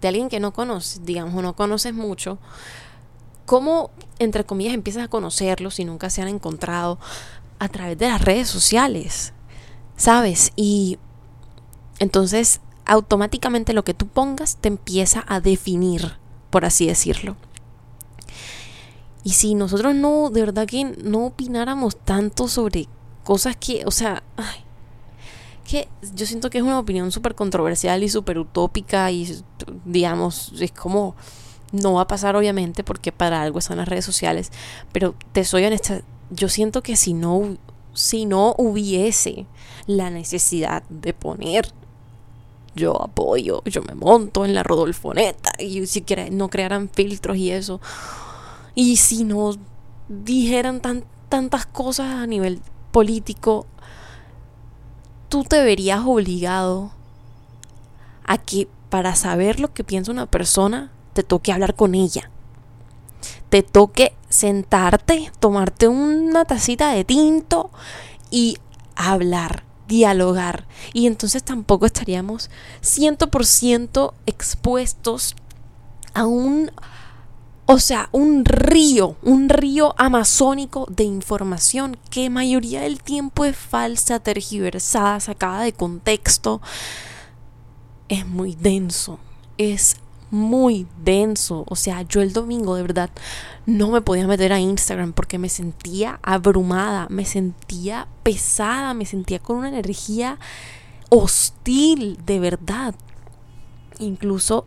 De 0.00 0.08
alguien 0.08 0.28
que 0.28 0.40
no 0.40 0.52
conoces, 0.52 1.04
digamos, 1.04 1.34
o 1.34 1.42
no 1.42 1.54
conoces 1.54 1.92
mucho, 1.94 2.38
¿cómo, 3.46 3.90
entre 4.18 4.44
comillas, 4.44 4.74
empiezas 4.74 5.04
a 5.04 5.08
conocerlo 5.08 5.70
si 5.70 5.84
nunca 5.84 6.10
se 6.10 6.22
han 6.22 6.28
encontrado? 6.28 6.98
A 7.58 7.68
través 7.68 7.98
de 7.98 8.08
las 8.08 8.22
redes 8.22 8.48
sociales, 8.48 9.32
¿sabes? 9.96 10.52
Y 10.54 10.98
entonces 11.98 12.60
automáticamente 12.88 13.74
lo 13.74 13.84
que 13.84 13.94
tú 13.94 14.06
pongas 14.06 14.56
te 14.56 14.68
empieza 14.68 15.24
a 15.28 15.40
definir, 15.40 16.16
por 16.50 16.64
así 16.64 16.86
decirlo. 16.86 17.36
Y 19.24 19.32
si 19.32 19.54
nosotros 19.54 19.94
no, 19.94 20.30
de 20.30 20.40
verdad 20.40 20.66
que 20.66 20.84
no 20.84 21.26
opináramos 21.26 21.96
tanto 21.96 22.48
sobre 22.48 22.88
cosas 23.24 23.56
que, 23.56 23.82
o 23.84 23.90
sea, 23.90 24.22
ay, 24.36 24.64
que 25.68 25.86
yo 26.14 26.24
siento 26.24 26.48
que 26.48 26.58
es 26.58 26.64
una 26.64 26.78
opinión 26.78 27.12
súper 27.12 27.34
controversial 27.34 28.02
y 28.02 28.08
súper 28.08 28.38
utópica 28.38 29.10
y 29.10 29.42
digamos, 29.84 30.52
es 30.58 30.72
como 30.72 31.14
no 31.72 31.94
va 31.94 32.02
a 32.02 32.06
pasar 32.06 32.34
obviamente 32.36 32.82
porque 32.82 33.12
para 33.12 33.42
algo 33.42 33.58
están 33.58 33.76
las 33.76 33.88
redes 33.88 34.06
sociales, 34.06 34.50
pero 34.92 35.14
te 35.32 35.44
soy 35.44 35.66
honesta, 35.66 36.00
yo 36.30 36.48
siento 36.48 36.82
que 36.82 36.96
si 36.96 37.12
no 37.12 37.58
si 37.92 38.24
no 38.24 38.54
hubiese 38.56 39.44
la 39.86 40.08
necesidad 40.08 40.84
de 40.88 41.12
poner 41.12 41.70
yo 42.74 43.02
apoyo, 43.02 43.62
yo 43.64 43.82
me 43.82 43.94
monto 43.94 44.44
en 44.44 44.54
la 44.54 44.62
Rodolfoneta 44.62 45.50
y 45.58 45.86
si 45.86 46.04
no 46.30 46.48
crearan 46.48 46.88
filtros 46.88 47.36
y 47.36 47.50
eso. 47.50 47.80
Y 48.74 48.96
si 48.96 49.24
no 49.24 49.54
dijeran 50.08 50.80
tan, 50.80 51.04
tantas 51.28 51.66
cosas 51.66 52.14
a 52.14 52.26
nivel 52.26 52.60
político, 52.92 53.66
tú 55.28 55.44
te 55.44 55.62
verías 55.62 56.02
obligado 56.04 56.92
a 58.24 58.38
que 58.38 58.68
para 58.90 59.14
saber 59.14 59.60
lo 59.60 59.72
que 59.72 59.84
piensa 59.84 60.12
una 60.12 60.26
persona, 60.26 60.90
te 61.12 61.22
toque 61.22 61.52
hablar 61.52 61.74
con 61.74 61.94
ella. 61.94 62.30
Te 63.48 63.62
toque 63.62 64.14
sentarte, 64.28 65.30
tomarte 65.40 65.88
una 65.88 66.44
tacita 66.44 66.92
de 66.92 67.04
tinto 67.04 67.70
y 68.30 68.58
hablar, 68.96 69.64
dialogar. 69.86 70.66
Y 70.92 71.06
entonces 71.06 71.42
tampoco 71.42 71.86
estaríamos 71.86 72.50
100% 72.82 74.12
expuestos 74.26 75.34
a 76.14 76.26
un 76.26 76.70
o 77.70 77.78
sea, 77.78 78.08
un 78.12 78.46
río, 78.46 79.16
un 79.22 79.50
río 79.50 79.94
amazónico 79.98 80.86
de 80.88 81.04
información 81.04 81.98
que 82.08 82.30
mayoría 82.30 82.80
del 82.80 83.02
tiempo 83.02 83.44
es 83.44 83.54
falsa, 83.54 84.20
tergiversada, 84.20 85.20
sacada 85.20 85.64
de 85.64 85.74
contexto. 85.74 86.62
es 88.08 88.26
muy 88.26 88.54
denso, 88.54 89.18
es 89.58 89.96
muy 90.30 90.86
denso. 91.04 91.64
O 91.68 91.76
sea, 91.76 92.00
yo 92.08 92.22
el 92.22 92.32
domingo 92.32 92.74
de 92.74 92.80
verdad 92.80 93.10
no 93.66 93.90
me 93.90 94.00
podía 94.00 94.26
meter 94.26 94.54
a 94.54 94.60
Instagram 94.60 95.12
porque 95.12 95.36
me 95.36 95.50
sentía 95.50 96.20
abrumada, 96.22 97.06
me 97.10 97.26
sentía 97.26 98.08
pesada, 98.22 98.94
me 98.94 99.04
sentía 99.04 99.40
con 99.40 99.58
una 99.58 99.68
energía 99.68 100.38
hostil, 101.10 102.18
de 102.24 102.40
verdad. 102.40 102.94
Incluso 103.98 104.64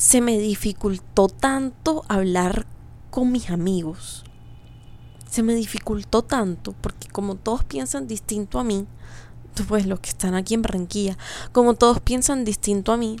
se 0.00 0.22
me 0.22 0.38
dificultó 0.38 1.28
tanto 1.28 2.04
hablar 2.08 2.64
con 3.10 3.30
mis 3.30 3.50
amigos. 3.50 4.24
Se 5.28 5.42
me 5.42 5.54
dificultó 5.54 6.22
tanto 6.22 6.72
porque 6.80 7.06
como 7.08 7.34
todos 7.34 7.64
piensan 7.64 8.06
distinto 8.06 8.58
a 8.58 8.64
mí, 8.64 8.86
pues 9.68 9.84
los 9.84 10.00
que 10.00 10.08
están 10.08 10.34
aquí 10.34 10.54
en 10.54 10.62
Barranquilla, 10.62 11.18
como 11.52 11.74
todos 11.74 12.00
piensan 12.00 12.46
distinto 12.46 12.92
a 12.92 12.96
mí, 12.96 13.18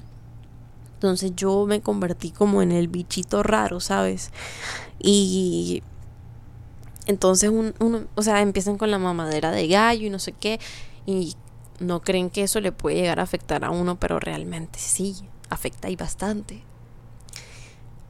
entonces 0.94 1.32
yo 1.36 1.66
me 1.66 1.82
convertí 1.82 2.30
como 2.30 2.62
en 2.62 2.72
el 2.72 2.88
bichito 2.88 3.42
raro, 3.42 3.80
¿sabes? 3.80 4.30
Y 4.98 5.82
entonces 7.04 7.50
uno, 7.50 8.06
o 8.14 8.22
sea, 8.22 8.40
empiezan 8.40 8.78
con 8.78 8.90
la 8.90 8.98
mamadera 8.98 9.50
de 9.50 9.68
gallo 9.68 10.06
y 10.06 10.10
no 10.10 10.18
sé 10.18 10.32
qué, 10.32 10.58
y 11.04 11.34
no 11.78 12.00
creen 12.00 12.30
que 12.30 12.44
eso 12.44 12.58
le 12.58 12.72
puede 12.72 12.96
llegar 12.96 13.20
a 13.20 13.24
afectar 13.24 13.66
a 13.66 13.70
uno, 13.70 14.00
pero 14.00 14.18
realmente 14.18 14.78
sí, 14.78 15.14
afecta 15.50 15.90
y 15.90 15.96
bastante. 15.96 16.69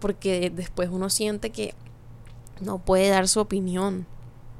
Porque 0.00 0.50
después 0.50 0.88
uno 0.90 1.10
siente 1.10 1.50
que 1.50 1.74
no 2.60 2.78
puede 2.78 3.08
dar 3.08 3.28
su 3.28 3.40
opinión. 3.40 4.06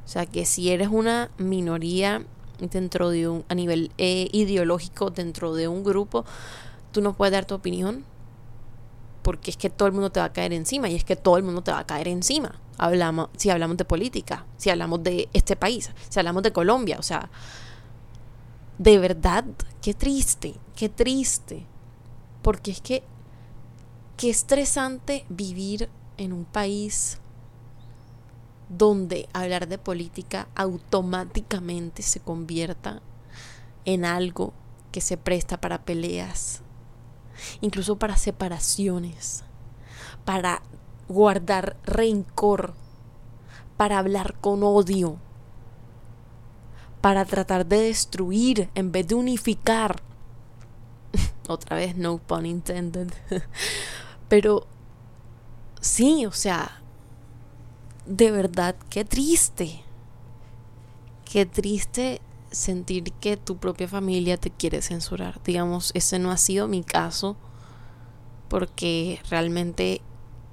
O 0.04 0.08
sea, 0.08 0.26
que 0.26 0.44
si 0.44 0.70
eres 0.70 0.88
una 0.88 1.30
minoría 1.38 2.24
dentro 2.58 3.10
de 3.10 3.28
un, 3.28 3.44
a 3.48 3.54
nivel 3.54 3.90
eh, 3.98 4.28
ideológico, 4.32 5.10
dentro 5.10 5.54
de 5.54 5.68
un 5.68 5.82
grupo, 5.82 6.24
tú 6.92 7.00
no 7.00 7.14
puedes 7.14 7.32
dar 7.32 7.44
tu 7.46 7.54
opinión 7.54 8.04
porque 9.22 9.50
es 9.50 9.56
que 9.56 9.70
todo 9.70 9.86
el 9.86 9.92
mundo 9.92 10.10
te 10.10 10.20
va 10.20 10.26
a 10.26 10.32
caer 10.32 10.52
encima 10.52 10.88
y 10.88 10.96
es 10.96 11.04
que 11.04 11.16
todo 11.16 11.36
el 11.36 11.42
mundo 11.42 11.62
te 11.62 11.72
va 11.72 11.80
a 11.80 11.86
caer 11.86 12.08
encima. 12.08 12.54
Hablamos, 12.78 13.28
si 13.36 13.50
hablamos 13.50 13.76
de 13.76 13.84
política, 13.84 14.46
si 14.56 14.70
hablamos 14.70 15.02
de 15.02 15.28
este 15.32 15.56
país, 15.56 15.90
si 16.08 16.18
hablamos 16.18 16.42
de 16.42 16.52
Colombia, 16.52 16.96
o 16.98 17.02
sea, 17.02 17.30
de 18.78 18.98
verdad, 18.98 19.44
qué 19.82 19.92
triste, 19.92 20.54
qué 20.74 20.88
triste. 20.88 21.66
Porque 22.42 22.70
es 22.70 22.80
que 22.80 23.02
qué 24.20 24.28
estresante 24.28 25.24
vivir 25.30 25.88
en 26.18 26.34
un 26.34 26.44
país 26.44 27.18
donde 28.68 29.30
hablar 29.32 29.66
de 29.66 29.78
política 29.78 30.46
automáticamente 30.54 32.02
se 32.02 32.20
convierta 32.20 33.00
en 33.86 34.04
algo 34.04 34.52
que 34.92 35.00
se 35.00 35.16
presta 35.16 35.58
para 35.58 35.86
peleas, 35.86 36.60
incluso 37.62 37.98
para 37.98 38.18
separaciones, 38.18 39.42
para 40.26 40.60
guardar 41.08 41.78
rencor, 41.84 42.74
para 43.78 43.98
hablar 43.98 44.34
con 44.42 44.62
odio, 44.62 45.16
para 47.00 47.24
tratar 47.24 47.64
de 47.64 47.80
destruir 47.80 48.68
en 48.74 48.92
vez 48.92 49.08
de 49.08 49.14
unificar. 49.14 50.02
Otra 51.48 51.76
vez, 51.76 51.96
no 51.96 52.18
pun 52.18 52.44
intended. 52.44 53.14
Pero 54.30 54.64
sí, 55.80 56.24
o 56.24 56.30
sea, 56.30 56.80
de 58.06 58.30
verdad, 58.30 58.76
qué 58.88 59.04
triste. 59.04 59.82
Qué 61.24 61.46
triste 61.46 62.20
sentir 62.52 63.12
que 63.12 63.36
tu 63.36 63.56
propia 63.56 63.88
familia 63.88 64.36
te 64.36 64.50
quiere 64.50 64.82
censurar. 64.82 65.42
Digamos, 65.42 65.90
ese 65.94 66.20
no 66.20 66.30
ha 66.30 66.36
sido 66.36 66.68
mi 66.68 66.84
caso 66.84 67.36
porque 68.48 69.18
realmente 69.28 70.00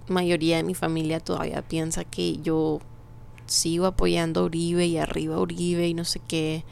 mayoría 0.08 0.58
de 0.58 0.64
mi 0.64 0.74
familia 0.74 1.20
todavía 1.20 1.62
piensa 1.62 2.04
que 2.04 2.38
yo 2.38 2.80
sigo 3.46 3.86
apoyando 3.86 4.40
a 4.40 4.44
Uribe 4.46 4.88
y 4.88 4.98
arriba 4.98 5.36
a 5.36 5.40
Uribe 5.40 5.88
y 5.88 5.94
no 5.94 6.04
sé 6.04 6.20
qué. 6.28 6.66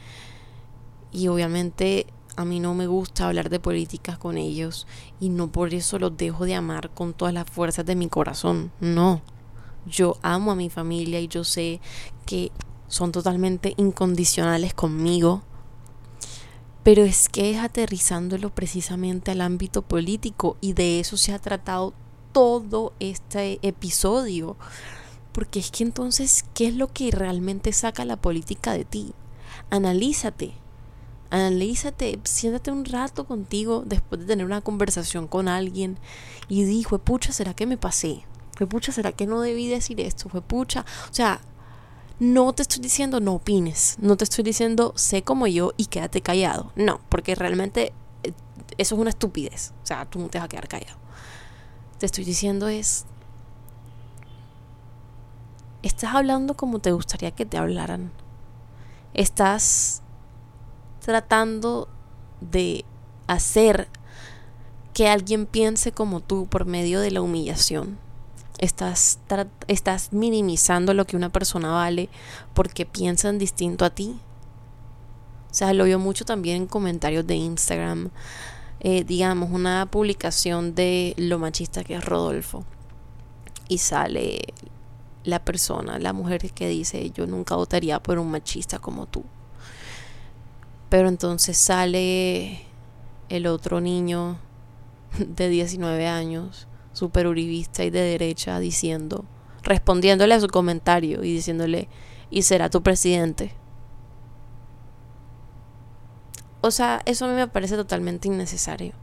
Y 1.12 1.28
obviamente 1.28 2.06
a 2.36 2.44
mí 2.44 2.60
no 2.60 2.74
me 2.74 2.86
gusta 2.86 3.26
hablar 3.26 3.48
de 3.48 3.58
políticas 3.58 4.18
con 4.18 4.36
ellos 4.36 4.86
y 5.20 5.30
no 5.30 5.48
por 5.48 5.72
eso 5.74 5.98
los 5.98 6.16
dejo 6.16 6.44
de 6.44 6.54
amar 6.54 6.90
con 6.90 7.14
todas 7.14 7.32
las 7.32 7.48
fuerzas 7.48 7.86
de 7.86 7.96
mi 7.96 8.08
corazón. 8.08 8.70
No. 8.80 9.22
Yo 9.86 10.18
amo 10.22 10.52
a 10.52 10.56
mi 10.56 10.68
familia 10.68 11.20
y 11.20 11.28
yo 11.28 11.44
sé 11.44 11.80
que 12.26 12.52
son 12.88 13.12
totalmente 13.12 13.74
incondicionales 13.76 14.74
conmigo. 14.74 15.42
Pero 16.82 17.04
es 17.04 17.28
que 17.28 17.50
es 17.50 17.58
aterrizándolo 17.58 18.54
precisamente 18.54 19.32
al 19.32 19.40
ámbito 19.40 19.82
político 19.82 20.56
y 20.60 20.74
de 20.74 21.00
eso 21.00 21.16
se 21.16 21.32
ha 21.32 21.38
tratado 21.38 21.94
todo 22.32 22.92
este 23.00 23.58
episodio. 23.62 24.56
Porque 25.32 25.58
es 25.58 25.70
que 25.70 25.84
entonces, 25.84 26.44
¿qué 26.54 26.68
es 26.68 26.74
lo 26.74 26.92
que 26.92 27.10
realmente 27.10 27.72
saca 27.72 28.04
la 28.04 28.16
política 28.16 28.72
de 28.72 28.84
ti? 28.84 29.14
Analízate. 29.70 30.54
Analízate, 31.30 32.20
siéntate 32.24 32.70
un 32.70 32.84
rato 32.84 33.26
contigo 33.26 33.82
después 33.84 34.20
de 34.20 34.26
tener 34.26 34.46
una 34.46 34.60
conversación 34.60 35.26
con 35.26 35.48
alguien 35.48 35.98
y 36.48 36.64
dijo, 36.64 36.98
pucha, 36.98 37.32
¿será 37.32 37.54
que 37.54 37.66
me 37.66 37.76
pasé? 37.76 38.24
Pucha, 38.68 38.92
¿será 38.92 39.12
que 39.12 39.26
no 39.26 39.40
debí 39.40 39.68
decir 39.68 40.00
esto? 40.00 40.28
Pucha. 40.28 40.84
O 41.10 41.14
sea, 41.14 41.40
no 42.18 42.52
te 42.54 42.62
estoy 42.62 42.80
diciendo 42.80 43.20
no 43.20 43.34
opines, 43.34 43.96
no 44.00 44.16
te 44.16 44.24
estoy 44.24 44.42
diciendo 44.42 44.92
sé 44.96 45.22
como 45.22 45.46
yo 45.46 45.72
y 45.76 45.86
quédate 45.86 46.22
callado. 46.22 46.72
No, 46.74 47.00
porque 47.08 47.34
realmente 47.34 47.92
eh, 48.22 48.32
eso 48.78 48.94
es 48.94 49.00
una 49.00 49.10
estupidez. 49.10 49.72
O 49.82 49.86
sea, 49.86 50.06
tú 50.06 50.18
no 50.18 50.28
te 50.28 50.38
vas 50.38 50.46
a 50.46 50.48
quedar 50.48 50.68
callado. 50.68 50.98
Te 51.98 52.06
estoy 52.06 52.24
diciendo 52.24 52.68
es, 52.68 53.04
estás 55.82 56.14
hablando 56.14 56.54
como 56.54 56.78
te 56.78 56.92
gustaría 56.92 57.32
que 57.32 57.44
te 57.44 57.58
hablaran. 57.58 58.12
Estás 59.12 60.02
tratando 61.06 61.86
de 62.40 62.84
hacer 63.28 63.86
que 64.92 65.08
alguien 65.08 65.46
piense 65.46 65.92
como 65.92 66.20
tú 66.20 66.48
por 66.48 66.64
medio 66.64 66.98
de 66.98 67.12
la 67.12 67.20
humillación. 67.20 67.96
Estás, 68.58 69.20
estás 69.68 70.12
minimizando 70.12 70.94
lo 70.94 71.06
que 71.06 71.16
una 71.16 71.28
persona 71.28 71.70
vale 71.70 72.08
porque 72.54 72.86
piensan 72.86 73.38
distinto 73.38 73.84
a 73.84 73.90
ti. 73.90 74.18
O 75.48 75.54
sea, 75.54 75.72
lo 75.74 75.84
veo 75.84 76.00
mucho 76.00 76.24
también 76.24 76.56
en 76.56 76.66
comentarios 76.66 77.24
de 77.24 77.36
Instagram. 77.36 78.10
Eh, 78.80 79.04
digamos, 79.04 79.50
una 79.52 79.86
publicación 79.86 80.74
de 80.74 81.14
lo 81.18 81.38
machista 81.38 81.84
que 81.84 81.94
es 81.94 82.04
Rodolfo. 82.04 82.64
Y 83.68 83.78
sale 83.78 84.40
la 85.22 85.44
persona, 85.44 86.00
la 86.00 86.12
mujer 86.12 86.50
que 86.52 86.68
dice, 86.68 87.12
yo 87.12 87.28
nunca 87.28 87.54
votaría 87.54 88.02
por 88.02 88.18
un 88.18 88.32
machista 88.32 88.80
como 88.80 89.06
tú. 89.06 89.22
Pero 90.96 91.10
entonces 91.10 91.58
sale 91.58 92.62
el 93.28 93.46
otro 93.46 93.82
niño 93.82 94.38
de 95.18 95.50
19 95.50 96.06
años 96.06 96.68
super 96.94 97.26
uribista 97.26 97.84
y 97.84 97.90
de 97.90 98.00
derecha 98.00 98.58
diciendo, 98.60 99.26
respondiéndole 99.62 100.32
a 100.32 100.40
su 100.40 100.48
comentario 100.48 101.22
y 101.22 101.34
diciéndole, 101.34 101.90
y 102.30 102.44
será 102.44 102.70
tu 102.70 102.82
presidente. 102.82 103.52
O 106.62 106.70
sea, 106.70 107.02
eso 107.04 107.26
a 107.26 107.28
mí 107.28 107.34
me 107.34 107.46
parece 107.46 107.76
totalmente 107.76 108.28
innecesario. 108.28 108.94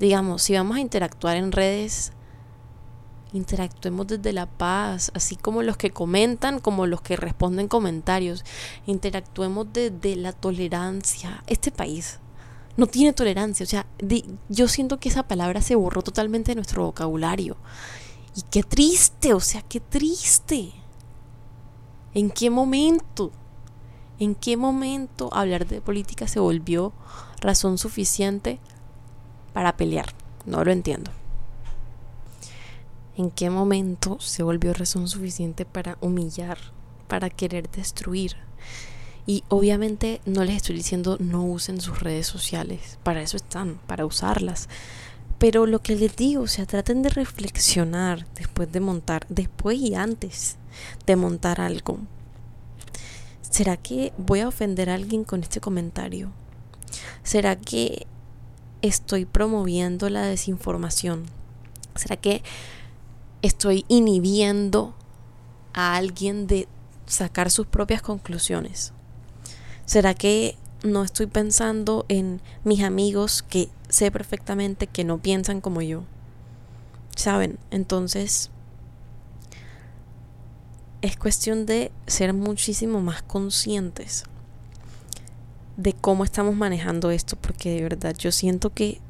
Digamos, 0.00 0.40
si 0.40 0.54
vamos 0.54 0.78
a 0.78 0.80
interactuar 0.80 1.36
en 1.36 1.52
redes, 1.52 2.14
interactuemos 3.32 4.06
desde 4.06 4.32
la 4.32 4.46
paz, 4.46 5.10
así 5.14 5.36
como 5.36 5.62
los 5.62 5.76
que 5.76 5.90
comentan, 5.90 6.60
como 6.60 6.86
los 6.86 7.00
que 7.00 7.16
responden 7.16 7.68
comentarios. 7.68 8.44
Interactuemos 8.86 9.66
desde 9.72 10.16
la 10.16 10.32
tolerancia. 10.32 11.42
Este 11.46 11.70
país 11.70 12.18
no 12.76 12.86
tiene 12.86 13.12
tolerancia. 13.12 13.64
O 13.64 13.66
sea, 13.66 13.86
yo 14.48 14.68
siento 14.68 14.98
que 14.98 15.08
esa 15.08 15.24
palabra 15.24 15.60
se 15.60 15.74
borró 15.74 16.02
totalmente 16.02 16.52
de 16.52 16.56
nuestro 16.56 16.84
vocabulario. 16.84 17.56
Y 18.34 18.42
qué 18.50 18.62
triste, 18.62 19.34
o 19.34 19.40
sea, 19.40 19.62
qué 19.62 19.80
triste. 19.80 20.72
¿En 22.14 22.30
qué 22.30 22.50
momento? 22.50 23.32
¿En 24.18 24.34
qué 24.34 24.56
momento 24.56 25.28
hablar 25.32 25.66
de 25.66 25.80
política 25.80 26.26
se 26.26 26.40
volvió 26.40 26.92
razón 27.40 27.78
suficiente 27.78 28.58
para 29.52 29.76
pelear? 29.76 30.06
No 30.46 30.64
lo 30.64 30.72
entiendo. 30.72 31.10
¿En 33.18 33.32
qué 33.32 33.50
momento 33.50 34.20
se 34.20 34.44
volvió 34.44 34.72
razón 34.72 35.08
suficiente 35.08 35.64
para 35.64 35.98
humillar, 36.00 36.56
para 37.08 37.30
querer 37.30 37.68
destruir? 37.68 38.36
Y 39.26 39.42
obviamente 39.48 40.20
no 40.24 40.44
les 40.44 40.58
estoy 40.58 40.76
diciendo 40.76 41.16
no 41.18 41.44
usen 41.44 41.80
sus 41.80 41.98
redes 41.98 42.28
sociales, 42.28 43.00
para 43.02 43.20
eso 43.20 43.36
están, 43.36 43.80
para 43.88 44.06
usarlas. 44.06 44.68
Pero 45.38 45.66
lo 45.66 45.80
que 45.80 45.96
les 45.96 46.14
digo, 46.14 46.42
o 46.42 46.46
sea, 46.46 46.64
traten 46.64 47.02
de 47.02 47.08
reflexionar 47.08 48.24
después 48.36 48.70
de 48.70 48.78
montar, 48.78 49.26
después 49.28 49.78
y 49.78 49.96
antes 49.96 50.56
de 51.04 51.16
montar 51.16 51.60
algo. 51.60 51.98
¿Será 53.42 53.76
que 53.76 54.12
voy 54.16 54.40
a 54.40 54.48
ofender 54.48 54.90
a 54.90 54.94
alguien 54.94 55.24
con 55.24 55.42
este 55.42 55.60
comentario? 55.60 56.30
¿Será 57.24 57.56
que 57.56 58.06
estoy 58.80 59.24
promoviendo 59.24 60.08
la 60.08 60.22
desinformación? 60.22 61.24
¿Será 61.96 62.16
que 62.16 62.44
estoy 63.42 63.84
inhibiendo 63.88 64.94
a 65.72 65.96
alguien 65.96 66.46
de 66.46 66.68
sacar 67.06 67.50
sus 67.50 67.66
propias 67.66 68.02
conclusiones? 68.02 68.92
¿Será 69.86 70.14
que 70.14 70.56
no 70.82 71.02
estoy 71.02 71.26
pensando 71.26 72.04
en 72.08 72.40
mis 72.64 72.82
amigos 72.82 73.42
que 73.42 73.68
sé 73.88 74.10
perfectamente 74.10 74.86
que 74.86 75.04
no 75.04 75.18
piensan 75.18 75.60
como 75.60 75.82
yo? 75.82 76.04
¿Saben? 77.16 77.58
Entonces 77.70 78.50
es 81.00 81.16
cuestión 81.16 81.64
de 81.66 81.92
ser 82.06 82.34
muchísimo 82.34 83.00
más 83.00 83.22
conscientes 83.22 84.24
de 85.76 85.92
cómo 85.92 86.24
estamos 86.24 86.56
manejando 86.56 87.12
esto, 87.12 87.36
porque 87.36 87.70
de 87.70 87.82
verdad 87.82 88.16
yo 88.16 88.32
siento 88.32 88.70
que 88.70 89.00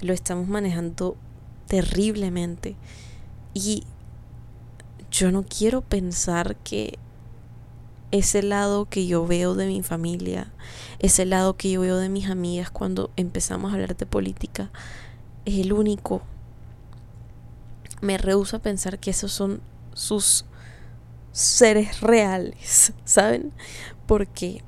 lo 0.00 0.14
estamos 0.14 0.48
manejando 0.48 1.16
terriblemente 1.66 2.76
y 3.54 3.84
yo 5.10 5.32
no 5.32 5.44
quiero 5.44 5.80
pensar 5.80 6.56
que 6.56 6.98
ese 8.10 8.42
lado 8.42 8.86
que 8.86 9.06
yo 9.06 9.26
veo 9.26 9.54
de 9.54 9.66
mi 9.66 9.82
familia, 9.82 10.52
ese 10.98 11.26
lado 11.26 11.56
que 11.56 11.70
yo 11.70 11.80
veo 11.80 11.96
de 11.96 12.08
mis 12.08 12.30
amigas 12.30 12.70
cuando 12.70 13.10
empezamos 13.16 13.70
a 13.70 13.74
hablar 13.74 13.96
de 13.96 14.06
política, 14.06 14.70
es 15.44 15.58
el 15.58 15.72
único. 15.72 16.22
Me 18.00 18.16
rehúso 18.18 18.56
a 18.56 18.62
pensar 18.62 18.98
que 18.98 19.10
esos 19.10 19.32
son 19.32 19.60
sus 19.92 20.44
seres 21.32 22.00
reales, 22.00 22.92
¿saben? 23.04 23.52
Porque 24.06 24.62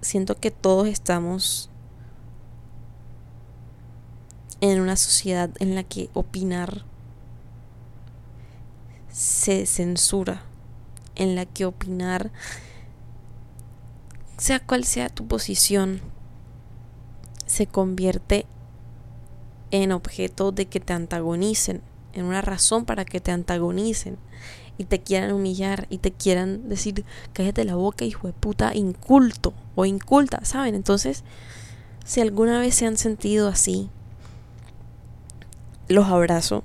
siento 0.00 0.36
que 0.36 0.50
todos 0.50 0.86
estamos 0.86 1.70
en 4.60 4.80
una 4.80 4.96
sociedad 4.96 5.50
en 5.60 5.74
la 5.74 5.84
que 5.84 6.10
opinar 6.14 6.84
se 9.10 9.66
censura, 9.66 10.42
en 11.14 11.34
la 11.34 11.46
que 11.46 11.66
opinar, 11.66 12.30
sea 14.36 14.60
cual 14.60 14.84
sea 14.84 15.08
tu 15.08 15.26
posición, 15.26 16.00
se 17.46 17.66
convierte 17.66 18.46
en 19.70 19.92
objeto 19.92 20.52
de 20.52 20.66
que 20.66 20.80
te 20.80 20.92
antagonicen, 20.92 21.82
en 22.12 22.24
una 22.24 22.40
razón 22.40 22.84
para 22.84 23.04
que 23.04 23.20
te 23.20 23.32
antagonicen 23.32 24.16
y 24.78 24.84
te 24.84 25.00
quieran 25.00 25.32
humillar 25.32 25.86
y 25.90 25.98
te 25.98 26.12
quieran 26.12 26.68
decir, 26.68 27.04
cállate 27.32 27.64
la 27.64 27.74
boca, 27.74 28.04
hijo 28.04 28.28
de 28.28 28.32
puta, 28.32 28.74
inculto 28.74 29.52
o 29.74 29.84
inculta, 29.84 30.44
¿saben? 30.44 30.74
Entonces, 30.74 31.24
si 32.04 32.20
alguna 32.20 32.60
vez 32.60 32.76
se 32.76 32.86
han 32.86 32.96
sentido 32.96 33.48
así, 33.48 33.90
los 35.88 36.06
abrazo, 36.06 36.62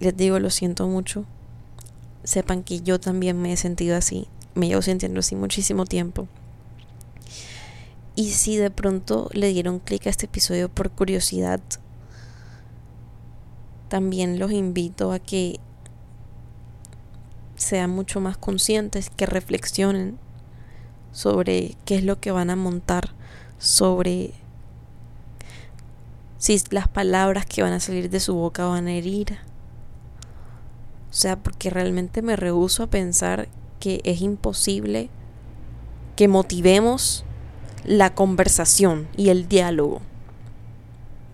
les 0.00 0.16
digo, 0.16 0.38
lo 0.40 0.50
siento 0.50 0.88
mucho. 0.88 1.24
Sepan 2.24 2.64
que 2.64 2.80
yo 2.80 2.98
también 2.98 3.40
me 3.40 3.52
he 3.52 3.56
sentido 3.56 3.96
así, 3.96 4.26
me 4.54 4.68
llevo 4.68 4.82
sintiendo 4.82 5.20
así 5.20 5.36
muchísimo 5.36 5.84
tiempo. 5.84 6.26
Y 8.16 8.30
si 8.30 8.56
de 8.56 8.70
pronto 8.70 9.28
le 9.32 9.48
dieron 9.52 9.80
clic 9.80 10.06
a 10.06 10.10
este 10.10 10.26
episodio 10.26 10.68
por 10.68 10.90
curiosidad, 10.90 11.60
también 13.88 14.38
los 14.38 14.52
invito 14.52 15.12
a 15.12 15.18
que 15.18 15.60
sean 17.56 17.90
mucho 17.90 18.20
más 18.20 18.36
conscientes, 18.36 19.10
que 19.10 19.26
reflexionen 19.26 20.18
sobre 21.12 21.76
qué 21.84 21.96
es 21.96 22.04
lo 22.04 22.20
que 22.20 22.30
van 22.30 22.50
a 22.50 22.56
montar, 22.56 23.10
sobre 23.58 24.34
si 26.38 26.60
las 26.70 26.88
palabras 26.88 27.46
que 27.46 27.62
van 27.62 27.72
a 27.72 27.80
salir 27.80 28.10
de 28.10 28.20
su 28.20 28.34
boca 28.34 28.66
van 28.66 28.86
a 28.86 28.92
herir. 28.92 29.38
O 31.14 31.16
sea, 31.16 31.40
porque 31.40 31.70
realmente 31.70 32.22
me 32.22 32.34
rehuso 32.34 32.82
a 32.82 32.88
pensar 32.88 33.46
que 33.78 34.00
es 34.02 34.20
imposible 34.20 35.10
que 36.16 36.26
motivemos 36.26 37.24
la 37.84 38.16
conversación 38.16 39.06
y 39.16 39.28
el 39.28 39.46
diálogo. 39.46 40.02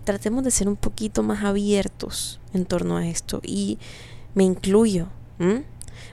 Tratemos 0.03 0.43
de 0.43 0.51
ser 0.51 0.67
un 0.67 0.75
poquito 0.75 1.23
más 1.23 1.43
abiertos 1.43 2.39
en 2.53 2.65
torno 2.65 2.97
a 2.97 3.07
esto 3.07 3.41
y 3.43 3.79
me 4.35 4.43
incluyo. 4.43 5.07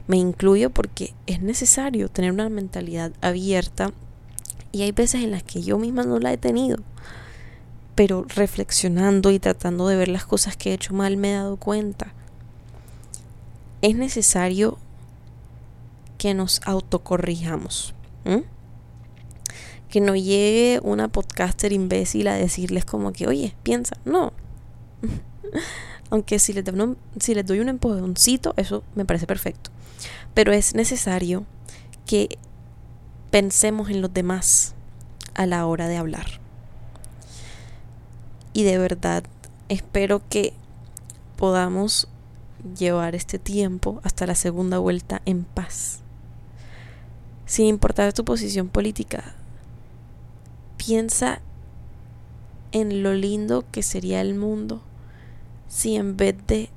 Me 0.06 0.16
incluyo 0.16 0.70
porque 0.70 1.12
es 1.26 1.42
necesario 1.42 2.08
tener 2.08 2.32
una 2.32 2.48
mentalidad 2.48 3.12
abierta 3.20 3.92
y 4.72 4.80
hay 4.80 4.92
veces 4.92 5.22
en 5.22 5.30
las 5.30 5.42
que 5.42 5.60
yo 5.60 5.76
misma 5.76 6.04
no 6.04 6.18
la 6.18 6.32
he 6.32 6.38
tenido. 6.38 6.78
Pero 7.94 8.24
reflexionando 8.28 9.30
y 9.30 9.38
tratando 9.38 9.88
de 9.88 9.96
ver 9.96 10.08
las 10.08 10.24
cosas 10.24 10.56
que 10.56 10.70
he 10.70 10.74
hecho 10.74 10.94
mal 10.94 11.18
me 11.18 11.32
he 11.32 11.34
dado 11.34 11.58
cuenta. 11.58 12.14
Es 13.82 13.94
necesario 13.94 14.78
que 16.18 16.34
nos 16.34 16.60
autocorrijamos. 16.64 17.94
Que 19.88 20.00
no 20.02 20.14
llegue 20.14 20.80
una 20.82 21.08
podcaster 21.08 21.72
imbécil 21.72 22.28
a 22.28 22.34
decirles 22.34 22.84
como 22.84 23.12
que, 23.12 23.26
oye, 23.26 23.54
piensa. 23.62 23.96
No. 24.04 24.34
Aunque 26.10 26.38
si 26.38 26.52
les, 26.52 26.64
doy 26.64 26.78
un, 26.78 26.98
si 27.18 27.34
les 27.34 27.46
doy 27.46 27.60
un 27.60 27.70
empujoncito, 27.70 28.52
eso 28.56 28.82
me 28.94 29.06
parece 29.06 29.26
perfecto. 29.26 29.70
Pero 30.34 30.52
es 30.52 30.74
necesario 30.74 31.46
que 32.04 32.38
pensemos 33.30 33.88
en 33.88 34.02
los 34.02 34.12
demás 34.12 34.74
a 35.34 35.46
la 35.46 35.64
hora 35.66 35.88
de 35.88 35.96
hablar. 35.96 36.26
Y 38.52 38.64
de 38.64 38.76
verdad 38.76 39.24
espero 39.68 40.22
que 40.28 40.52
podamos 41.36 42.08
llevar 42.78 43.14
este 43.14 43.38
tiempo 43.38 44.00
hasta 44.04 44.26
la 44.26 44.34
segunda 44.34 44.78
vuelta 44.78 45.22
en 45.24 45.44
paz. 45.44 46.00
Sin 47.46 47.66
importar 47.66 48.12
tu 48.12 48.24
posición 48.24 48.68
política, 48.68 49.34
piensa 50.76 51.40
en 52.72 53.02
lo 53.02 53.14
lindo 53.14 53.64
que 53.70 53.82
sería 53.82 54.20
el 54.20 54.34
mundo 54.34 54.82
si 55.68 55.96
en 55.96 56.16
vez 56.16 56.34
de 56.46 56.70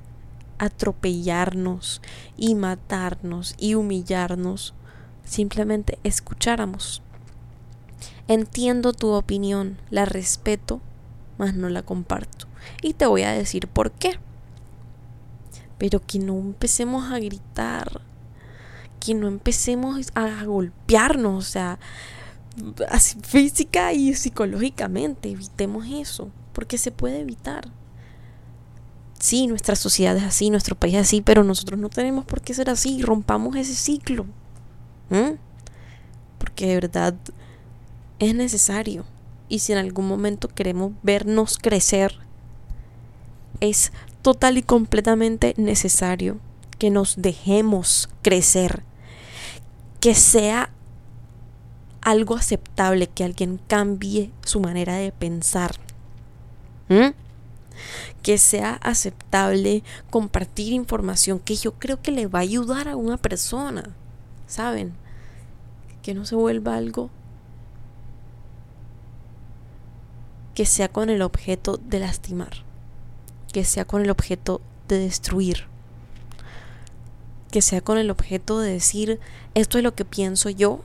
atropellarnos 0.58 2.02
y 2.36 2.54
matarnos 2.54 3.54
y 3.58 3.74
humillarnos, 3.74 4.74
simplemente 5.24 5.98
escucháramos. 6.04 7.02
Entiendo 8.28 8.92
tu 8.92 9.10
opinión, 9.10 9.78
la 9.90 10.04
respeto, 10.04 10.80
mas 11.38 11.54
no 11.54 11.68
la 11.68 11.82
comparto. 11.82 12.46
Y 12.82 12.92
te 12.92 13.06
voy 13.06 13.22
a 13.22 13.32
decir 13.32 13.66
por 13.66 13.90
qué. 13.90 14.20
Pero 15.82 15.98
que 15.98 16.20
no 16.20 16.38
empecemos 16.38 17.10
a 17.10 17.18
gritar, 17.18 18.02
que 19.00 19.14
no 19.14 19.26
empecemos 19.26 20.12
a 20.14 20.44
golpearnos, 20.44 21.48
o 21.48 21.50
sea, 21.50 21.80
así 22.88 23.18
física 23.20 23.92
y 23.92 24.14
psicológicamente, 24.14 25.28
evitemos 25.28 25.84
eso, 25.90 26.30
porque 26.52 26.78
se 26.78 26.92
puede 26.92 27.22
evitar 27.22 27.72
sí, 29.18 29.48
nuestra 29.48 29.76
sociedad 29.76 30.16
es 30.16 30.24
así, 30.24 30.50
nuestro 30.50 30.74
país 30.74 30.94
es 30.94 31.00
así, 31.02 31.20
pero 31.20 31.42
nosotros 31.42 31.78
no 31.78 31.88
tenemos 31.88 32.24
por 32.24 32.42
qué 32.42 32.54
ser 32.54 32.68
así, 32.68 33.02
rompamos 33.02 33.56
ese 33.56 33.74
ciclo. 33.74 34.26
Porque 36.38 36.66
de 36.66 36.74
verdad 36.74 37.14
es 38.18 38.34
necesario. 38.34 39.04
Y 39.48 39.60
si 39.60 39.72
en 39.72 39.78
algún 39.78 40.08
momento 40.08 40.48
queremos 40.48 40.92
vernos 41.02 41.58
crecer, 41.58 42.18
es 43.60 43.92
total 44.22 44.58
y 44.58 44.62
completamente 44.62 45.54
necesario 45.56 46.38
que 46.78 46.90
nos 46.90 47.20
dejemos 47.20 48.08
crecer. 48.22 48.82
Que 50.00 50.14
sea 50.14 50.70
algo 52.00 52.34
aceptable, 52.36 53.06
que 53.08 53.24
alguien 53.24 53.60
cambie 53.68 54.30
su 54.44 54.60
manera 54.60 54.96
de 54.96 55.12
pensar 55.12 55.76
que 58.22 58.38
sea 58.38 58.74
aceptable 58.74 59.82
compartir 60.10 60.72
información 60.72 61.38
que 61.38 61.56
yo 61.56 61.72
creo 61.72 62.00
que 62.00 62.12
le 62.12 62.26
va 62.26 62.40
a 62.40 62.42
ayudar 62.42 62.88
a 62.88 62.96
una 62.96 63.16
persona, 63.16 63.94
¿saben? 64.46 64.92
Que 66.02 66.14
no 66.14 66.24
se 66.24 66.36
vuelva 66.36 66.76
algo 66.76 67.10
que 70.54 70.66
sea 70.66 70.88
con 70.88 71.08
el 71.08 71.22
objeto 71.22 71.78
de 71.78 72.00
lastimar, 72.00 72.52
que 73.52 73.64
sea 73.64 73.84
con 73.84 74.02
el 74.02 74.10
objeto 74.10 74.60
de 74.88 74.98
destruir, 74.98 75.66
que 77.50 77.62
sea 77.62 77.80
con 77.80 77.98
el 77.98 78.10
objeto 78.10 78.58
de 78.58 78.72
decir 78.72 79.20
esto 79.54 79.78
es 79.78 79.84
lo 79.84 79.94
que 79.94 80.04
pienso 80.04 80.50
yo 80.50 80.80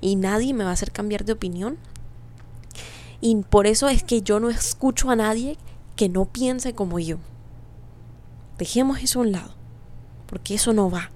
y 0.00 0.16
nadie 0.16 0.54
me 0.54 0.64
va 0.64 0.70
a 0.70 0.74
hacer 0.74 0.92
cambiar 0.92 1.24
de 1.24 1.32
opinión. 1.32 1.78
Y 3.20 3.36
por 3.36 3.66
eso 3.66 3.88
es 3.88 4.02
que 4.02 4.22
yo 4.22 4.40
no 4.40 4.50
escucho 4.50 5.10
a 5.10 5.16
nadie 5.16 5.56
que 5.96 6.08
no 6.08 6.24
piense 6.24 6.74
como 6.74 6.98
yo. 6.98 7.18
Dejemos 8.58 9.00
eso 9.00 9.20
a 9.20 9.22
un 9.22 9.32
lado, 9.32 9.54
porque 10.26 10.54
eso 10.54 10.72
no 10.72 10.90
va. 10.90 11.10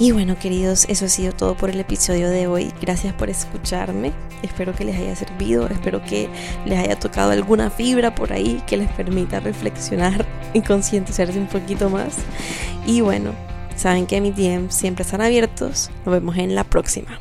Y 0.00 0.12
bueno, 0.12 0.38
queridos, 0.38 0.86
eso 0.88 1.06
ha 1.06 1.08
sido 1.08 1.32
todo 1.32 1.56
por 1.56 1.70
el 1.70 1.80
episodio 1.80 2.30
de 2.30 2.46
hoy. 2.46 2.72
Gracias 2.80 3.12
por 3.14 3.30
escucharme. 3.30 4.12
Espero 4.42 4.72
que 4.72 4.84
les 4.84 4.96
haya 4.96 5.16
servido, 5.16 5.66
espero 5.66 6.00
que 6.04 6.28
les 6.64 6.78
haya 6.78 6.96
tocado 6.96 7.32
alguna 7.32 7.68
fibra 7.68 8.14
por 8.14 8.32
ahí 8.32 8.62
que 8.68 8.76
les 8.76 8.88
permita 8.92 9.40
reflexionar 9.40 10.24
y 10.54 10.60
concientizarse 10.60 11.36
un 11.36 11.48
poquito 11.48 11.90
más. 11.90 12.14
Y 12.86 13.00
bueno, 13.00 13.32
saben 13.74 14.06
que 14.06 14.20
mis 14.20 14.36
DMs 14.36 14.72
siempre 14.72 15.02
están 15.02 15.20
abiertos. 15.20 15.90
Nos 16.06 16.14
vemos 16.14 16.36
en 16.38 16.54
la 16.54 16.62
próxima. 16.62 17.18